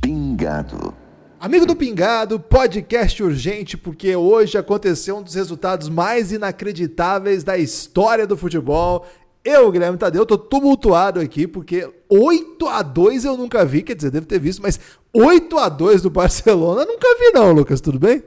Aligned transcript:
Pingado. 0.00 0.94
Amigo 1.38 1.64
do 1.64 1.74
Pingado, 1.74 2.38
podcast 2.38 3.22
urgente, 3.22 3.76
porque 3.76 4.14
hoje 4.14 4.58
aconteceu 4.58 5.16
um 5.16 5.22
dos 5.22 5.34
resultados 5.34 5.88
mais 5.88 6.32
inacreditáveis 6.32 7.42
da 7.42 7.56
história 7.56 8.26
do 8.26 8.36
futebol. 8.36 9.06
Eu, 9.42 9.72
Guilherme 9.72 9.96
Tadeu, 9.96 10.26
tô 10.26 10.36
tumultuado 10.36 11.18
aqui, 11.18 11.46
porque 11.46 11.90
8 12.10 12.68
a 12.68 12.82
2 12.82 13.24
eu 13.24 13.38
nunca 13.38 13.64
vi, 13.64 13.82
quer 13.82 13.96
dizer, 13.96 14.10
devo 14.10 14.26
ter 14.26 14.38
visto, 14.38 14.60
mas 14.60 14.78
8 15.14 15.58
a 15.58 15.68
2 15.70 16.02
do 16.02 16.10
Barcelona 16.10 16.84
nunca 16.84 17.08
vi 17.18 17.30
não, 17.32 17.50
Lucas, 17.52 17.80
tudo 17.80 17.98
bem? 17.98 18.22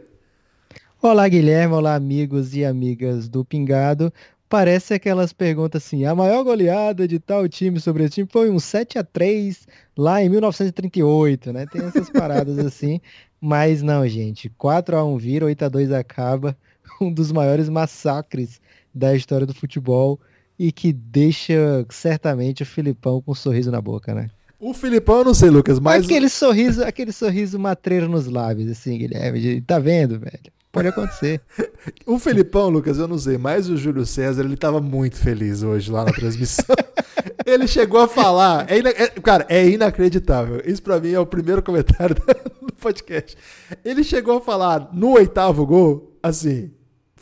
Olá, 0.99 1.27
Guilherme, 1.27 1.76
olá, 1.76 1.94
amigos 1.94 2.55
e 2.55 2.66
amigas 2.66 3.30
do 3.30 3.45
Pingado. 3.45 4.12
Parece 4.49 4.95
aquelas 4.95 5.31
perguntas 5.31 5.86
assim, 5.86 6.03
a 6.03 6.16
maior 6.16 6.44
goleada 6.44 7.08
de 7.08 7.20
tal 7.20 7.48
time 7.48 7.80
sobre 7.80 8.05
esse 8.05 8.16
time 8.16 8.30
foi 8.31 8.50
um 8.50 8.59
7 8.59 8.98
a 8.98 9.03
3 9.03 9.67
lá 9.95 10.23
em 10.23 10.30
1938, 10.30 11.53
né? 11.53 11.67
Tem 11.72 11.84
essas 11.84 12.09
paradas 12.09 12.58
assim, 12.66 13.00
mas 13.39 13.84
não, 13.84 14.08
gente. 14.08 14.50
4 14.58 14.98
a 14.98 15.05
1 15.05 15.17
vira, 15.17 15.45
8 15.45 15.66
a 15.66 15.70
2 15.70 15.91
acaba, 15.91 16.58
um 17.00 17.14
dos 17.14 17.31
maiores 17.31 17.70
massacres 17.70 18.59
da 18.94 19.16
história 19.16 19.45
do 19.45 19.53
futebol 19.53 20.20
e 20.57 20.71
que 20.71 20.93
deixa 20.93 21.85
certamente 21.89 22.64
o 22.64 22.66
Filipão 22.66 23.22
com 23.22 23.31
um 23.31 23.36
sorriso 23.36 23.72
na 23.72 23.81
boca, 23.81 24.14
né? 24.14 24.30
O 24.59 24.73
Filipão, 24.73 25.17
eu 25.17 25.25
não 25.25 25.33
sei, 25.33 25.50
Lucas, 25.50 25.78
mas. 25.80 26.05
Aquele 26.05 26.30
sorriso, 26.30 26.83
aquele 26.83 27.11
sorriso 27.11 27.59
matreiro 27.59 28.08
nos 28.08 28.28
lábios, 28.28 28.72
assim, 28.72 28.97
Guilherme. 28.97 29.59
Tá 29.61 29.78
vendo, 29.78 30.17
velho? 30.17 30.39
Pode 30.72 30.88
acontecer. 30.88 31.41
o 32.08 32.17
Filipão, 32.17 32.69
Lucas, 32.69 32.97
eu 32.97 33.08
não 33.08 33.17
sei, 33.17 33.38
mas 33.38 33.69
o 33.69 33.75
Júlio 33.75 34.05
César, 34.05 34.41
ele 34.41 34.55
tava 34.55 34.80
muito 34.80 35.17
feliz 35.17 35.63
hoje 35.63 35.91
lá 35.91 36.05
na 36.05 36.11
transmissão. 36.11 36.75
ele 37.45 37.67
chegou 37.67 38.00
a 38.00 38.08
falar. 38.08 38.66
É, 38.72 38.80
é, 38.80 39.08
cara, 39.09 39.45
é 39.50 39.67
inacreditável. 39.67 40.61
Isso 40.66 40.81
para 40.81 41.00
mim 41.00 41.11
é 41.11 41.19
o 41.19 41.25
primeiro 41.25 41.61
comentário 41.61 42.16
do 42.61 42.73
podcast. 42.73 43.38
Ele 43.83 44.03
chegou 44.03 44.38
a 44.38 44.41
falar 44.41 44.89
no 44.94 45.11
oitavo 45.11 45.66
gol, 45.66 46.17
assim. 46.23 46.72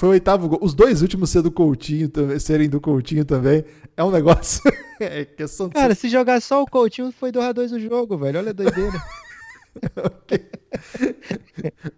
Foi 0.01 0.09
o 0.09 0.11
oitavo 0.13 0.49
gol. 0.49 0.57
Os 0.63 0.73
dois 0.73 1.03
últimos 1.03 1.29
ser 1.29 1.43
do 1.43 1.51
Coutinho, 1.51 2.09
serem 2.39 2.67
do 2.67 2.81
Coutinho 2.81 3.23
também. 3.23 3.63
É 3.95 4.03
um 4.03 4.09
negócio. 4.09 4.59
é 4.99 5.25
questão 5.25 5.67
de... 5.67 5.75
Cara, 5.75 5.93
se 5.93 6.09
jogar 6.09 6.41
só 6.41 6.63
o 6.63 6.65
Coutinho, 6.65 7.11
foi 7.11 7.31
2x2 7.31 7.75
o 7.75 7.79
jogo, 7.79 8.17
velho. 8.17 8.39
Olha 8.39 8.49
a 8.49 8.53
doideira. 8.53 8.99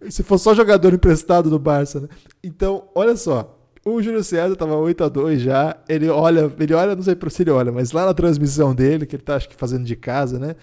se 0.12 0.22
for 0.22 0.38
só 0.38 0.54
jogador 0.54 0.94
emprestado 0.94 1.50
do 1.50 1.58
Barça, 1.58 2.02
né? 2.02 2.10
Então, 2.44 2.90
olha 2.94 3.16
só. 3.16 3.58
O 3.86 4.02
Júlio 4.02 4.22
César 4.22 4.54
tava 4.58 4.76
8 4.76 5.02
a 5.02 5.08
2 5.08 5.42
já. 5.42 5.78
Ele 5.88 6.10
olha, 6.10 6.52
ele 6.60 6.74
olha, 6.74 6.98
não 6.98 7.04
sei 7.04 7.16
se 7.30 7.44
ele 7.44 7.52
olha, 7.52 7.72
mas 7.72 7.94
lá 7.94 8.06
na 8.06 8.14
transmissão 8.14 8.76
dele, 8.76 9.06
que 9.06 9.16
ele 9.16 9.24
tá 9.24 9.38
acho 9.38 9.48
que 9.48 9.56
fazendo 9.56 9.86
de 9.86 9.96
casa, 9.96 10.38
né? 10.38 10.58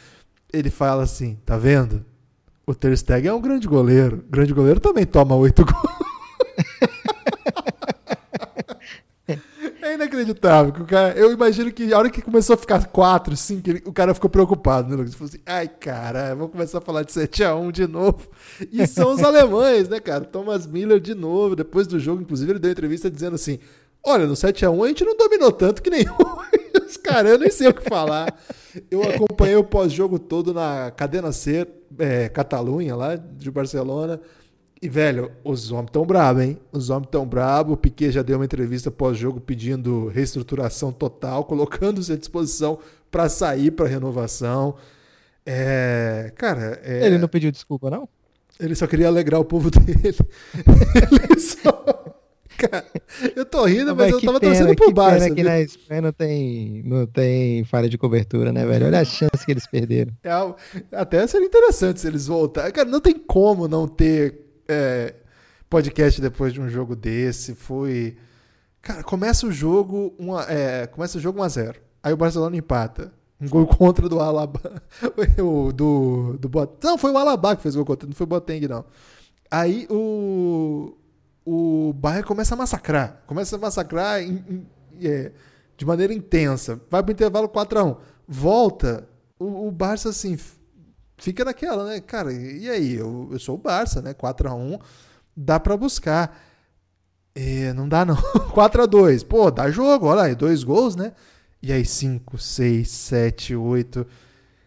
Ele 0.53 0.69
fala 0.69 1.05
assim: 1.05 1.39
"Tá 1.47 1.57
vendo? 1.57 2.05
O 2.67 2.75
Ter 2.75 2.95
Stegen 2.99 3.31
é 3.31 3.33
um 3.33 3.41
grande 3.41 3.67
goleiro. 3.67 4.23
Grande 4.29 4.53
goleiro 4.53 4.79
também 4.79 5.07
toma 5.07 5.35
8 5.37 5.65
gols." 5.65 6.01
É 9.83 9.90
inacreditável. 10.01 10.73
Que 10.73 10.83
o 10.83 10.87
cara, 10.87 11.17
eu 11.17 11.33
imagino 11.33 11.71
que 11.71 11.93
a 11.93 11.99
hora 11.99 12.11
que 12.11 12.23
começou 12.23 12.55
a 12.55 12.57
ficar 12.57 12.87
4, 12.87 13.37
5, 13.37 13.71
o 13.87 13.93
cara 13.93 14.15
ficou 14.15 14.31
preocupado, 14.31 14.89
né, 14.89 14.97
Lucas? 14.97 15.15
Falou 15.15 15.29
assim, 15.29 15.43
ai, 15.45 15.69
cara, 15.69 16.35
vou 16.35 16.49
começar 16.49 16.79
a 16.79 16.81
falar 16.81 17.03
de 17.03 17.13
7x1 17.13 17.71
de 17.73 17.87
novo. 17.87 18.29
E 18.73 18.87
são 18.87 19.13
os 19.13 19.23
alemães, 19.23 19.89
né, 19.89 20.01
cara? 20.01 20.25
Thomas 20.25 20.67
Miller 20.67 21.01
de 21.01 21.15
novo, 21.15 21.55
depois 21.55 21.87
do 21.87 21.99
jogo, 21.99 22.23
inclusive, 22.23 22.53
ele 22.53 22.59
deu 22.59 22.71
entrevista 22.71 23.11
dizendo 23.11 23.35
assim: 23.35 23.59
olha, 24.05 24.27
no 24.27 24.35
7x1 24.35 24.85
a 24.85 24.89
gente 24.89 25.05
não 25.05 25.17
dominou 25.17 25.53
tanto 25.53 25.83
que 25.83 25.91
nenhum. 25.91 26.17
os 26.87 26.97
caras, 26.97 27.33
eu 27.33 27.39
nem 27.39 27.51
sei 27.51 27.69
o 27.69 27.75
que 27.75 27.89
falar. 27.89 28.35
Eu 28.91 29.03
acompanhei 29.03 29.57
o 29.57 29.65
pós-jogo 29.65 30.19
todo 30.19 30.55
na 30.55 30.91
Cadena 30.91 31.33
C, 31.33 31.67
é, 31.99 32.29
Catalunha, 32.29 32.97
lá 32.97 33.17
de 33.17 33.51
Barcelona. 33.51 34.21
E, 34.83 34.89
velho, 34.89 35.31
os 35.45 35.71
homens 35.71 35.91
tão 35.93 36.07
bravos, 36.07 36.43
hein? 36.43 36.59
Os 36.73 36.89
homens 36.89 37.09
tão 37.11 37.27
bravos. 37.27 37.75
O 37.75 37.77
Piquet 37.77 38.13
já 38.13 38.23
deu 38.23 38.39
uma 38.39 38.47
entrevista 38.47 38.91
pós-jogo 38.91 39.39
pedindo 39.39 40.09
reestruturação 40.09 40.91
total, 40.91 41.45
colocando-se 41.45 42.13
à 42.13 42.17
disposição 42.17 42.79
para 43.11 43.29
sair 43.29 43.71
para 43.71 43.87
renovação. 43.87 44.75
É, 45.45 46.33
cara. 46.35 46.81
É... 46.83 47.07
Ele 47.07 47.19
não 47.19 47.29
pediu 47.29 47.53
desculpa, 47.53 47.91
não? 47.91 48.09
Ele 48.59 48.75
só 48.75 48.87
queria 48.87 49.09
alegrar 49.09 49.41
o 49.41 49.45
povo 49.45 49.69
dele. 49.73 50.17
Ele 51.13 51.41
só. 51.41 51.85
Cara, 52.57 52.85
eu 53.37 53.45
tô 53.45 53.65
rindo, 53.65 53.97
mas, 53.97 54.13
mas 54.13 54.13
eu 54.13 54.21
tava 54.21 54.41
pena, 54.41 54.53
torcendo 54.53 54.77
pro 54.77 54.93
Barça. 54.93 55.25
Pena 55.25 55.35
que 55.35 55.43
na 55.43 55.61
Espanha 55.61 56.03
não 56.03 56.13
tem, 56.13 56.83
não 56.85 57.07
tem 57.07 57.65
falha 57.65 57.89
de 57.89 57.97
cobertura, 57.97 58.53
né, 58.53 58.67
velho? 58.67 58.87
Olha 58.87 59.01
a 59.01 59.05
chance 59.05 59.45
que 59.45 59.51
eles 59.51 59.67
perderam. 59.67 60.13
É, 60.23 60.31
até 60.93 61.27
seria 61.27 61.47
interessante 61.47 62.01
se 62.01 62.07
eles 62.07 62.27
voltarem. 62.27 62.71
Cara, 62.71 62.89
não 62.89 63.01
tem 63.01 63.15
como 63.15 63.67
não 63.67 63.89
ter 63.89 64.50
é, 64.71 65.15
podcast 65.69 66.21
depois 66.21 66.53
de 66.53 66.61
um 66.61 66.69
jogo 66.69 66.95
desse. 66.95 67.55
Foi. 67.55 68.17
Cara, 68.81 69.03
começa 69.03 69.47
o 69.47 69.53
jogo. 69.53 70.15
Uma, 70.19 70.43
é, 70.49 70.87
começa 70.87 71.19
o 71.19 71.21
jogo 71.21 71.41
1x0. 71.41 71.77
Aí 72.03 72.13
o 72.13 72.17
Barcelona 72.17 72.57
empata. 72.57 73.13
Um 73.41 73.49
gol 73.49 73.67
contra 73.77 74.09
do 74.09 74.21
Alaba. 74.21 74.83
do, 75.75 76.37
do 76.39 76.49
Bot... 76.49 76.75
Não, 76.83 76.97
foi 76.97 77.11
o 77.11 77.19
Alaba 77.19 77.57
que 77.57 77.63
fez 77.63 77.75
o 77.75 77.79
gol 77.79 77.87
contra, 77.87 78.07
não 78.09 78.15
foi 78.15 78.25
o 78.25 78.29
Boateng, 78.29 78.69
não. 78.69 78.85
Aí 79.51 79.87
o. 79.91 80.97
O 81.45 81.93
Bayern 81.95 82.23
começa 82.25 82.55
a 82.55 82.59
massacrar. 82.59 83.23
Começa 83.27 83.57
a 83.57 83.59
massacrar 83.59 84.23
em, 84.23 84.45
em, 84.49 84.67
é, 85.03 85.33
de 85.77 85.87
maneira 85.87 86.13
intensa. 86.13 86.81
Vai 86.89 87.03
pro 87.03 87.13
intervalo 87.13 87.49
4x1. 87.49 87.97
Volta. 88.29 89.09
O, 89.39 89.67
o 89.67 89.71
Barça, 89.73 90.11
assim, 90.11 90.37
fica 91.21 91.45
naquela, 91.45 91.87
né? 91.87 92.01
Cara, 92.01 92.33
e 92.33 92.69
aí? 92.69 92.95
Eu, 92.95 93.29
eu 93.31 93.39
sou 93.39 93.55
o 93.55 93.59
Barça, 93.59 94.03
né? 94.03 94.15
4x1, 94.15 94.81
dá 95.37 95.61
para 95.61 95.77
buscar. 95.77 96.37
É, 97.35 97.73
não 97.73 97.89
dá, 97.89 98.05
não. 98.05 98.17
4x2, 98.53 99.25
pô, 99.25 99.51
dá 99.51 99.71
jogo, 99.71 100.07
olha 100.07 100.23
aí, 100.23 100.35
dois 100.35 100.65
gols, 100.65 100.97
né? 100.97 101.13
E 101.63 101.73
aí, 101.73 101.85
5, 101.85 102.39
6, 102.39 102.89
7, 102.89 103.55
8. 103.55 104.07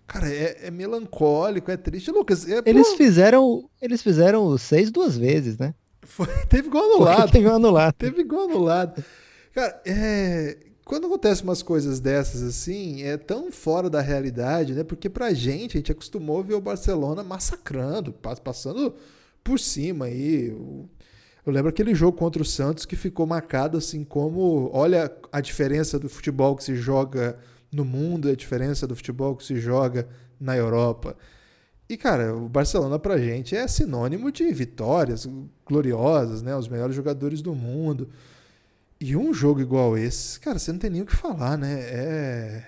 Cara, 0.05 0.29
é, 0.31 0.67
é, 0.67 0.71
melancólico, 0.71 1.71
é 1.71 1.77
triste. 1.77 2.11
Lucas, 2.11 2.47
é, 2.47 2.61
eles 2.65 2.89
pô... 2.89 2.97
fizeram 2.97 3.69
eles 3.81 4.01
fizeram 4.01 4.45
o 4.45 4.57
6 4.57 4.91
duas 4.91 5.17
vezes, 5.17 5.57
né? 5.57 5.73
Foi, 6.03 6.27
teve 6.47 6.69
gol 6.69 6.83
anulado. 6.93 7.21
Porque 7.21 7.31
teve 7.31 7.49
anulado. 7.49 7.93
Teve 7.93 8.23
gol 8.23 8.43
anulado. 8.43 9.03
Cara, 9.53 9.81
é, 9.85 10.57
quando 10.85 11.07
acontecem 11.07 11.43
umas 11.43 11.63
coisas 11.63 11.99
dessas 11.99 12.41
assim, 12.41 13.03
é 13.03 13.17
tão 13.17 13.51
fora 13.51 13.89
da 13.89 14.01
realidade, 14.01 14.73
né? 14.73 14.83
Porque 14.83 15.09
pra 15.09 15.33
gente, 15.33 15.77
a 15.77 15.79
gente 15.79 15.91
acostumou 15.91 16.43
ver 16.43 16.55
o 16.55 16.61
Barcelona 16.61 17.23
massacrando, 17.23 18.13
passando 18.43 18.93
por 19.43 19.59
cima 19.59 20.05
aí. 20.05 20.47
Eu 21.45 21.51
lembro 21.51 21.69
aquele 21.69 21.93
jogo 21.93 22.17
contra 22.17 22.41
o 22.41 22.45
Santos 22.45 22.85
que 22.85 22.95
ficou 22.95 23.25
marcado 23.25 23.77
assim 23.77 24.03
como, 24.03 24.69
olha 24.73 25.11
a 25.31 25.41
diferença 25.41 25.99
do 25.99 26.09
futebol 26.09 26.55
que 26.55 26.63
se 26.63 26.75
joga 26.75 27.37
no 27.71 27.83
mundo, 27.83 28.29
a 28.29 28.35
diferença 28.35 28.85
do 28.85 28.95
futebol 28.95 29.35
que 29.35 29.43
se 29.45 29.57
joga 29.57 30.07
na 30.39 30.55
Europa. 30.55 31.15
E 31.89 31.97
cara, 31.97 32.35
o 32.35 32.47
Barcelona 32.47 32.97
pra 32.97 33.17
gente 33.17 33.55
é 33.55 33.67
sinônimo 33.67 34.31
de 34.31 34.51
vitórias 34.53 35.27
gloriosas, 35.65 36.41
né? 36.41 36.55
Os 36.55 36.67
melhores 36.67 36.95
jogadores 36.95 37.41
do 37.41 37.53
mundo. 37.53 38.09
E 39.05 39.17
um 39.17 39.33
jogo 39.33 39.59
igual 39.59 39.97
esse, 39.97 40.39
cara, 40.39 40.57
você 40.57 40.71
não 40.71 40.79
tem 40.79 40.89
nem 40.89 41.01
o 41.01 41.05
que 41.05 41.13
falar, 41.13 41.57
né? 41.57 41.77
É. 41.81 42.63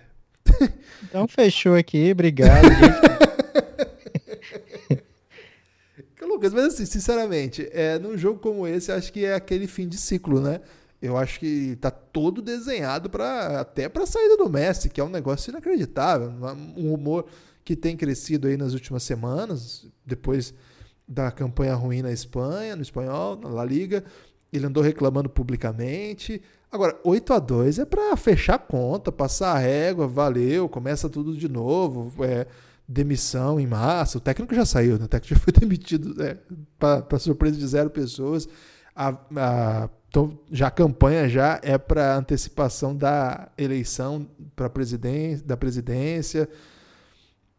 Então 1.02 1.26
fechou 1.30 1.76
aqui, 1.76 2.12
obrigado. 2.12 2.68
Lucas, 6.28 6.54
mas 6.54 6.66
assim, 6.66 6.86
sinceramente, 6.86 7.70
é, 7.72 7.98
num 7.98 8.18
jogo 8.18 8.42
como 8.42 8.68
esse, 8.68 8.92
acho 8.92 9.14
que 9.14 9.24
é 9.24 9.34
aquele 9.34 9.66
fim 9.66 9.88
de 9.88 9.98
ciclo, 9.98 10.42
né? 10.42 10.60
Eu 11.02 11.16
acho 11.16 11.40
que 11.40 11.78
tá 11.80 11.90
todo 11.90 12.42
desenhado 12.42 13.10
para 13.10 13.62
até 13.62 13.88
para 13.88 14.04
a 14.04 14.08
saída 14.08 14.36
do 14.36 14.50
Messi, 14.50 14.90
que 14.90 15.00
é 15.00 15.04
um 15.06 15.10
negócio 15.10 15.52
inacreditável, 15.52 16.34
um 16.76 16.92
rumor 16.92 17.28
que 17.64 17.78
tem 17.78 17.96
crescido 17.96 18.50
aí 18.50 18.58
nas 18.58 18.74
últimas 18.74 19.04
semanas, 19.04 19.88
depois 20.06 20.54
da 21.08 21.32
campanha 21.32 21.76
ruim 21.76 22.02
na 22.02 22.12
Espanha, 22.12 22.76
no 22.76 22.82
espanhol, 22.82 23.38
na 23.38 23.48
La 23.48 23.64
Liga, 23.64 24.04
ele 24.58 24.66
andou 24.66 24.84
reclamando 24.84 25.30
publicamente. 25.30 26.42
Agora, 26.72 27.00
8 27.04 27.34
a 27.34 27.40
2 27.40 27.80
é 27.80 27.86
para 27.86 28.16
fechar 28.18 28.56
a 28.56 28.60
conta, 28.60 29.12
passar 29.12 29.54
a 29.54 29.60
régua, 29.60 30.08
valeu, 30.08 30.68
começa 30.68 31.10
tudo 31.10 31.36
de 31.36 31.48
novo. 31.48 32.24
É, 32.24 32.48
demissão 32.88 33.60
em 33.60 33.68
massa. 33.68 34.18
O 34.18 34.22
técnico 34.22 34.54
já 34.54 34.66
saiu, 34.66 34.98
né? 34.98 35.06
o 35.06 35.08
técnico 35.08 35.36
já 35.36 35.42
foi 35.42 35.54
demitido, 35.58 36.22
é, 36.22 36.38
para 36.78 37.20
surpresa 37.20 37.58
de 37.58 37.68
zero 37.68 37.90
pessoas. 37.90 38.48
A, 38.96 39.18
a, 39.36 39.90
então, 40.08 40.40
já 40.52 40.68
a 40.68 40.72
campanha 40.72 41.28
já 41.28 41.60
é 41.62 41.78
para 41.78 42.16
antecipação 42.16 42.96
da 42.96 43.50
eleição 43.58 44.28
para 44.56 44.70
presidência, 44.70 45.46
da 45.46 45.58
presidência. 45.58 46.48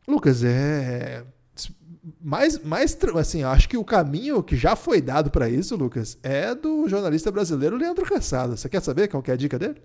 Lucas, 0.09 0.43
é 0.45 1.25
mais, 2.21 2.63
mais 2.63 2.97
assim, 3.17 3.43
acho 3.43 3.69
que 3.69 3.77
o 3.77 3.85
caminho 3.85 4.43
que 4.43 4.57
já 4.57 4.77
foi 4.77 5.01
dado 5.01 5.31
para 5.31 5.49
isso, 5.49 5.75
Lucas, 5.77 6.17
é 6.23 6.55
do 6.55 6.89
jornalista 6.89 7.33
brasileiro 7.33 7.77
Leandro 7.77 8.05
Cassado. 8.05 8.57
Você 8.57 8.69
quer 8.69 8.81
saber 8.81 9.09
qual 9.09 9.23
que 9.23 9.31
é 9.31 9.35
a 9.35 9.37
dica 9.37 9.59
dele? 9.59 9.83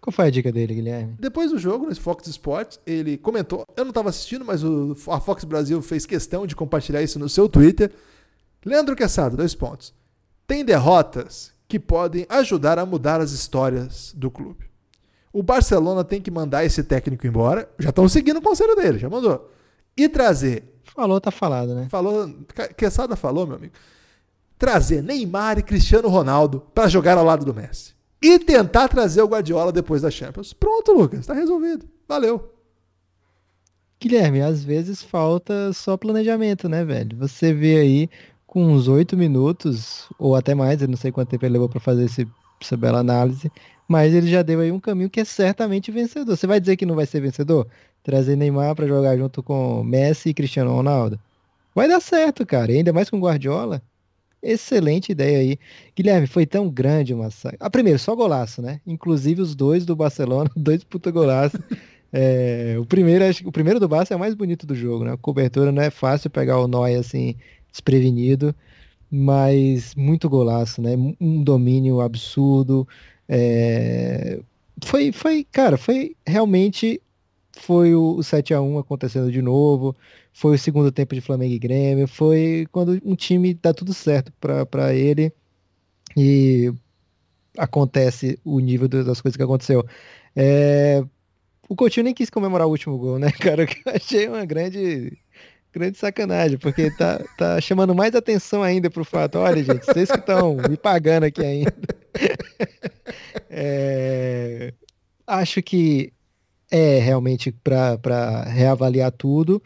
Qual 0.00 0.12
foi 0.12 0.26
a 0.26 0.30
dica 0.30 0.52
dele, 0.52 0.74
Guilherme? 0.74 1.16
Depois 1.18 1.50
do 1.50 1.58
jogo, 1.58 1.86
no 1.86 1.96
Fox 1.96 2.28
Sports, 2.28 2.78
ele 2.86 3.16
comentou. 3.16 3.66
Eu 3.76 3.84
não 3.84 3.90
estava 3.90 4.10
assistindo, 4.10 4.44
mas 4.44 4.62
o, 4.62 4.96
a 5.08 5.18
Fox 5.18 5.42
Brasil 5.42 5.82
fez 5.82 6.06
questão 6.06 6.46
de 6.46 6.54
compartilhar 6.54 7.02
isso 7.02 7.18
no 7.18 7.28
seu 7.28 7.48
Twitter. 7.48 7.90
Leandro 8.64 8.94
Cassado, 8.94 9.36
dois 9.36 9.54
pontos. 9.54 9.92
Tem 10.46 10.64
derrotas 10.64 11.52
que 11.66 11.80
podem 11.80 12.24
ajudar 12.28 12.78
a 12.78 12.86
mudar 12.86 13.20
as 13.20 13.32
histórias 13.32 14.12
do 14.16 14.30
clube. 14.30 14.66
O 15.32 15.42
Barcelona 15.42 16.04
tem 16.04 16.20
que 16.20 16.30
mandar 16.30 16.64
esse 16.64 16.84
técnico 16.84 17.26
embora. 17.26 17.68
Já 17.78 17.90
estão 17.90 18.08
seguindo 18.08 18.36
o 18.36 18.42
conselho 18.42 18.76
dele, 18.76 18.98
já 18.98 19.10
mandou. 19.10 19.50
E 19.96 20.08
trazer 20.08 20.76
Falou, 20.96 21.20
tá 21.20 21.30
falado, 21.30 21.74
né? 21.74 21.86
Falou, 21.90 22.26
Quesada 22.74 23.16
falou, 23.16 23.46
meu 23.46 23.56
amigo. 23.56 23.74
Trazer 24.58 25.02
Neymar 25.02 25.58
e 25.58 25.62
Cristiano 25.62 26.08
Ronaldo 26.08 26.60
para 26.74 26.88
jogar 26.88 27.18
ao 27.18 27.24
lado 27.24 27.44
do 27.44 27.52
Messi. 27.52 27.94
E 28.22 28.38
tentar 28.38 28.88
trazer 28.88 29.20
o 29.20 29.28
Guardiola 29.28 29.70
depois 29.70 30.00
da 30.00 30.10
Champions. 30.10 30.54
Pronto, 30.54 30.92
Lucas, 30.92 31.26
tá 31.26 31.34
resolvido. 31.34 31.86
Valeu. 32.08 32.50
Guilherme, 34.00 34.40
às 34.40 34.64
vezes 34.64 35.02
falta 35.02 35.70
só 35.74 35.98
planejamento, 35.98 36.66
né, 36.66 36.82
velho? 36.82 37.14
Você 37.18 37.52
vê 37.52 37.76
aí 37.76 38.10
com 38.46 38.64
uns 38.64 38.88
oito 38.88 39.18
minutos, 39.18 40.08
ou 40.18 40.34
até 40.34 40.54
mais, 40.54 40.80
eu 40.80 40.88
não 40.88 40.96
sei 40.96 41.12
quanto 41.12 41.28
tempo 41.28 41.44
ele 41.44 41.54
levou 41.54 41.68
para 41.68 41.80
fazer 41.80 42.04
esse, 42.04 42.26
essa 42.58 42.76
bela 42.76 43.00
análise, 43.00 43.52
mas 43.88 44.14
ele 44.14 44.28
já 44.28 44.42
deu 44.42 44.60
aí 44.60 44.72
um 44.72 44.80
caminho 44.80 45.10
que 45.10 45.20
é 45.20 45.24
certamente 45.24 45.90
vencedor. 45.90 46.36
Você 46.36 46.46
vai 46.46 46.60
dizer 46.60 46.76
que 46.76 46.86
não 46.86 46.94
vai 46.94 47.06
ser 47.06 47.20
vencedor? 47.20 47.66
trazer 48.06 48.36
Neymar 48.36 48.76
para 48.76 48.86
jogar 48.86 49.16
junto 49.16 49.42
com 49.42 49.82
Messi 49.82 50.28
e 50.28 50.34
Cristiano 50.34 50.70
Ronaldo. 50.70 51.18
Vai 51.74 51.88
dar 51.88 52.00
certo, 52.00 52.46
cara. 52.46 52.70
E 52.70 52.76
ainda 52.76 52.92
mais 52.92 53.10
com 53.10 53.18
Guardiola. 53.18 53.82
Excelente 54.40 55.10
ideia 55.10 55.38
aí. 55.38 55.58
Guilherme, 55.96 56.28
foi 56.28 56.46
tão 56.46 56.70
grande 56.70 57.12
uma 57.12 57.32
saga. 57.32 57.56
Ah, 57.58 57.68
primeiro, 57.68 57.98
só 57.98 58.14
golaço, 58.14 58.62
né? 58.62 58.80
Inclusive 58.86 59.42
os 59.42 59.56
dois 59.56 59.84
do 59.84 59.96
Barcelona, 59.96 60.48
dois 60.54 60.84
puta 60.84 61.10
golaço. 61.10 61.58
É, 62.12 62.76
o, 62.78 62.86
primeiro, 62.86 63.24
o 63.44 63.50
primeiro 63.50 63.80
do 63.80 63.88
Barça 63.88 64.14
é 64.14 64.16
o 64.16 64.20
mais 64.20 64.34
bonito 64.34 64.68
do 64.68 64.74
jogo, 64.76 65.04
né? 65.04 65.12
A 65.12 65.16
cobertura 65.16 65.72
não 65.72 65.82
é 65.82 65.90
fácil 65.90 66.30
pegar 66.30 66.60
o 66.60 66.68
Noy 66.68 66.94
assim, 66.94 67.34
desprevenido, 67.72 68.54
mas 69.10 69.96
muito 69.96 70.28
golaço, 70.28 70.80
né? 70.80 70.94
Um 71.20 71.42
domínio 71.42 72.00
absurdo. 72.00 72.86
É... 73.28 74.40
Foi, 74.84 75.12
foi, 75.12 75.44
cara, 75.50 75.76
foi 75.76 76.14
realmente 76.26 77.00
foi 77.58 77.94
o 77.94 78.22
7 78.22 78.52
a 78.54 78.60
1 78.60 78.78
acontecendo 78.78 79.32
de 79.32 79.40
novo, 79.40 79.96
foi 80.32 80.56
o 80.56 80.58
segundo 80.58 80.92
tempo 80.92 81.14
de 81.14 81.20
Flamengo 81.20 81.54
e 81.54 81.58
Grêmio, 81.58 82.06
foi 82.06 82.66
quando 82.70 83.00
um 83.04 83.16
time 83.16 83.54
dá 83.54 83.72
tudo 83.72 83.94
certo 83.94 84.32
para 84.38 84.94
ele 84.94 85.32
e 86.16 86.72
acontece 87.56 88.38
o 88.44 88.60
nível 88.60 88.88
das 88.88 89.20
coisas 89.20 89.36
que 89.36 89.42
aconteceu. 89.42 89.84
É... 90.34 91.02
O 91.68 91.74
Coutinho 91.74 92.04
nem 92.04 92.14
quis 92.14 92.30
comemorar 92.30 92.66
o 92.66 92.70
último 92.70 92.96
gol, 92.96 93.18
né, 93.18 93.30
cara? 93.40 93.64
Eu 93.64 93.92
achei 93.94 94.28
uma 94.28 94.44
grande 94.44 95.18
grande 95.78 95.98
sacanagem, 95.98 96.58
porque 96.58 96.90
tá, 96.90 97.22
tá 97.36 97.60
chamando 97.60 97.94
mais 97.94 98.14
atenção 98.14 98.62
ainda 98.62 98.88
pro 98.88 99.04
fato. 99.04 99.38
Olha, 99.38 99.62
gente, 99.62 99.84
vocês 99.84 100.10
que 100.10 100.18
estão 100.18 100.56
me 100.56 100.76
pagando 100.76 101.24
aqui 101.24 101.44
ainda. 101.44 101.74
É... 103.48 104.74
Acho 105.26 105.62
que 105.62 106.12
é 106.70 106.98
realmente 106.98 107.52
para 107.52 108.42
reavaliar 108.42 109.10
tudo. 109.12 109.62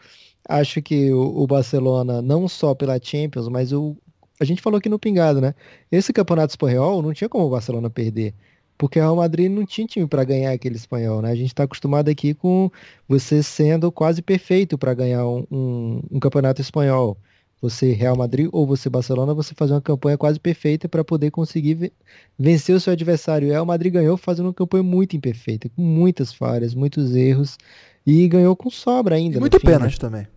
Acho 0.47 0.81
que 0.81 1.11
o, 1.11 1.41
o, 1.41 1.47
Barcelona, 1.47 2.21
não 2.21 2.47
só 2.47 2.73
pela 2.73 2.99
Champions, 3.01 3.47
mas 3.49 3.73
o, 3.73 3.97
a 4.39 4.45
gente 4.45 4.61
falou 4.61 4.77
aqui 4.77 4.87
no 4.87 4.99
Pingado, 4.99 5.41
né? 5.41 5.53
Esse 5.91 6.13
campeonato 6.13 6.51
espanhol 6.51 7.01
não 7.01 7.13
tinha 7.13 7.27
como 7.29 7.45
o 7.45 7.49
Barcelona 7.49 7.89
perder. 7.89 8.33
Porque 8.81 8.97
o 8.97 9.01
Real 9.03 9.15
Madrid 9.15 9.47
não 9.47 9.63
tinha 9.63 9.85
time 9.85 10.07
para 10.07 10.23
ganhar 10.23 10.51
aquele 10.51 10.75
espanhol, 10.75 11.21
né? 11.21 11.29
A 11.29 11.35
gente 11.35 11.49
está 11.49 11.65
acostumado 11.65 12.09
aqui 12.09 12.33
com 12.33 12.71
você 13.07 13.43
sendo 13.43 13.91
quase 13.91 14.23
perfeito 14.23 14.75
para 14.75 14.91
ganhar 14.95 15.23
um, 15.23 15.45
um, 15.51 16.01
um 16.13 16.19
campeonato 16.19 16.61
espanhol 16.61 17.15
você 17.61 17.93
Real 17.93 18.17
Madrid 18.17 18.49
ou 18.51 18.65
você 18.65 18.89
Barcelona, 18.89 19.35
você 19.35 19.53
fazer 19.53 19.73
uma 19.73 19.81
campanha 19.81 20.17
quase 20.17 20.39
perfeita 20.39 20.89
para 20.89 21.03
poder 21.03 21.29
conseguir 21.29 21.93
vencer 22.39 22.75
o 22.75 22.79
seu 22.79 22.91
adversário. 22.93 23.49
O 23.49 23.51
Real 23.51 23.67
Madrid 23.67 23.93
ganhou 23.93 24.17
fazendo 24.17 24.47
uma 24.47 24.53
campanha 24.53 24.81
muito 24.81 25.15
imperfeita, 25.15 25.69
com 25.69 25.83
muitas 25.83 26.33
falhas, 26.33 26.73
muitos 26.73 27.15
erros 27.15 27.59
e 28.03 28.27
ganhou 28.27 28.55
com 28.55 28.71
sobra 28.71 29.15
ainda. 29.15 29.37
E 29.37 29.39
muito 29.39 29.59
fim, 29.59 29.67
pênalti 29.67 29.93
né? 29.93 29.99
também. 29.99 30.27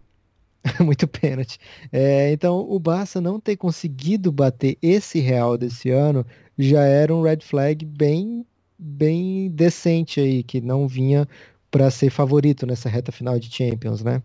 muito 0.84 1.08
pênalti. 1.08 1.58
É, 1.90 2.30
então, 2.30 2.60
o 2.68 2.78
Barça 2.78 3.22
não 3.22 3.40
ter 3.40 3.56
conseguido 3.56 4.30
bater 4.30 4.76
esse 4.82 5.18
Real 5.18 5.56
desse 5.56 5.88
ano 5.88 6.26
já 6.58 6.82
era 6.84 7.14
um 7.14 7.22
red 7.22 7.38
flag 7.40 7.84
bem, 7.84 8.46
bem 8.78 9.50
decente 9.50 10.20
aí, 10.20 10.42
que 10.42 10.60
não 10.60 10.86
vinha 10.88 11.28
para 11.70 11.90
ser 11.90 12.10
favorito 12.10 12.66
nessa 12.66 12.88
reta 12.88 13.10
final 13.10 13.38
de 13.38 13.50
Champions, 13.52 14.02
né? 14.02 14.22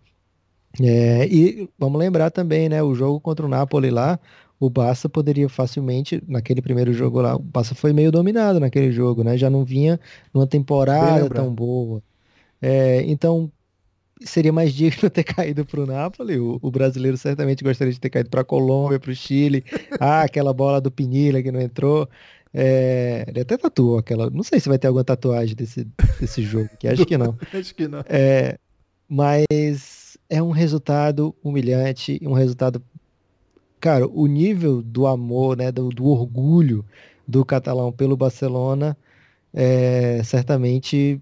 É, 0.80 1.26
e 1.26 1.68
vamos 1.78 1.98
lembrar 1.98 2.30
também, 2.30 2.68
né, 2.68 2.80
o 2.82 2.94
jogo 2.94 3.20
contra 3.20 3.44
o 3.44 3.48
Napoli 3.48 3.90
lá, 3.90 4.20
o 4.58 4.70
Barça 4.70 5.08
poderia 5.08 5.48
facilmente, 5.48 6.22
naquele 6.28 6.62
primeiro 6.62 6.92
jogo 6.92 7.20
lá, 7.20 7.34
o 7.34 7.38
Barça 7.40 7.74
foi 7.74 7.92
meio 7.92 8.12
dominado 8.12 8.60
naquele 8.60 8.92
jogo, 8.92 9.24
né? 9.24 9.36
Já 9.36 9.48
não 9.48 9.64
vinha 9.64 9.98
numa 10.32 10.46
temporada 10.46 11.28
tão 11.30 11.52
boa. 11.52 12.02
É, 12.60 13.02
então, 13.02 13.50
seria 14.20 14.52
mais 14.52 14.72
digno 14.74 15.08
ter 15.10 15.24
caído 15.24 15.64
para 15.64 15.80
o 15.80 15.86
Napoli. 15.86 16.38
O 16.38 16.70
brasileiro 16.70 17.16
certamente 17.16 17.64
gostaria 17.64 17.92
de 17.92 18.00
ter 18.00 18.10
caído 18.10 18.30
para 18.30 18.42
a 18.42 18.44
Colômbia, 18.44 19.00
para 19.00 19.10
o 19.10 19.14
Chile. 19.14 19.64
Ah, 19.98 20.22
aquela 20.22 20.52
bola 20.52 20.80
do 20.80 20.90
Pinilha 20.90 21.42
que 21.42 21.50
não 21.50 21.60
entrou. 21.60 22.08
É, 22.52 23.24
ele 23.28 23.40
até 23.40 23.56
tatuou 23.56 23.98
aquela. 23.98 24.28
Não 24.28 24.42
sei 24.42 24.58
se 24.60 24.68
vai 24.68 24.78
ter 24.78 24.88
alguma 24.88 25.04
tatuagem 25.04 25.54
desse, 25.54 25.86
desse 26.20 26.42
jogo, 26.42 26.68
que 26.78 26.88
acho 26.88 27.06
que 27.06 27.16
não. 27.16 27.36
acho 27.52 27.74
que 27.74 27.86
não. 27.86 28.04
É, 28.08 28.58
mas 29.08 30.18
é 30.28 30.42
um 30.42 30.50
resultado 30.50 31.34
humilhante, 31.42 32.20
um 32.22 32.32
resultado. 32.32 32.82
Cara, 33.78 34.06
o 34.06 34.26
nível 34.26 34.82
do 34.82 35.06
amor, 35.06 35.56
né, 35.56 35.72
do, 35.72 35.88
do 35.88 36.06
orgulho 36.06 36.84
do 37.26 37.44
catalão 37.44 37.90
pelo 37.90 38.16
Barcelona, 38.16 38.96
é, 39.54 40.20
certamente 40.24 41.20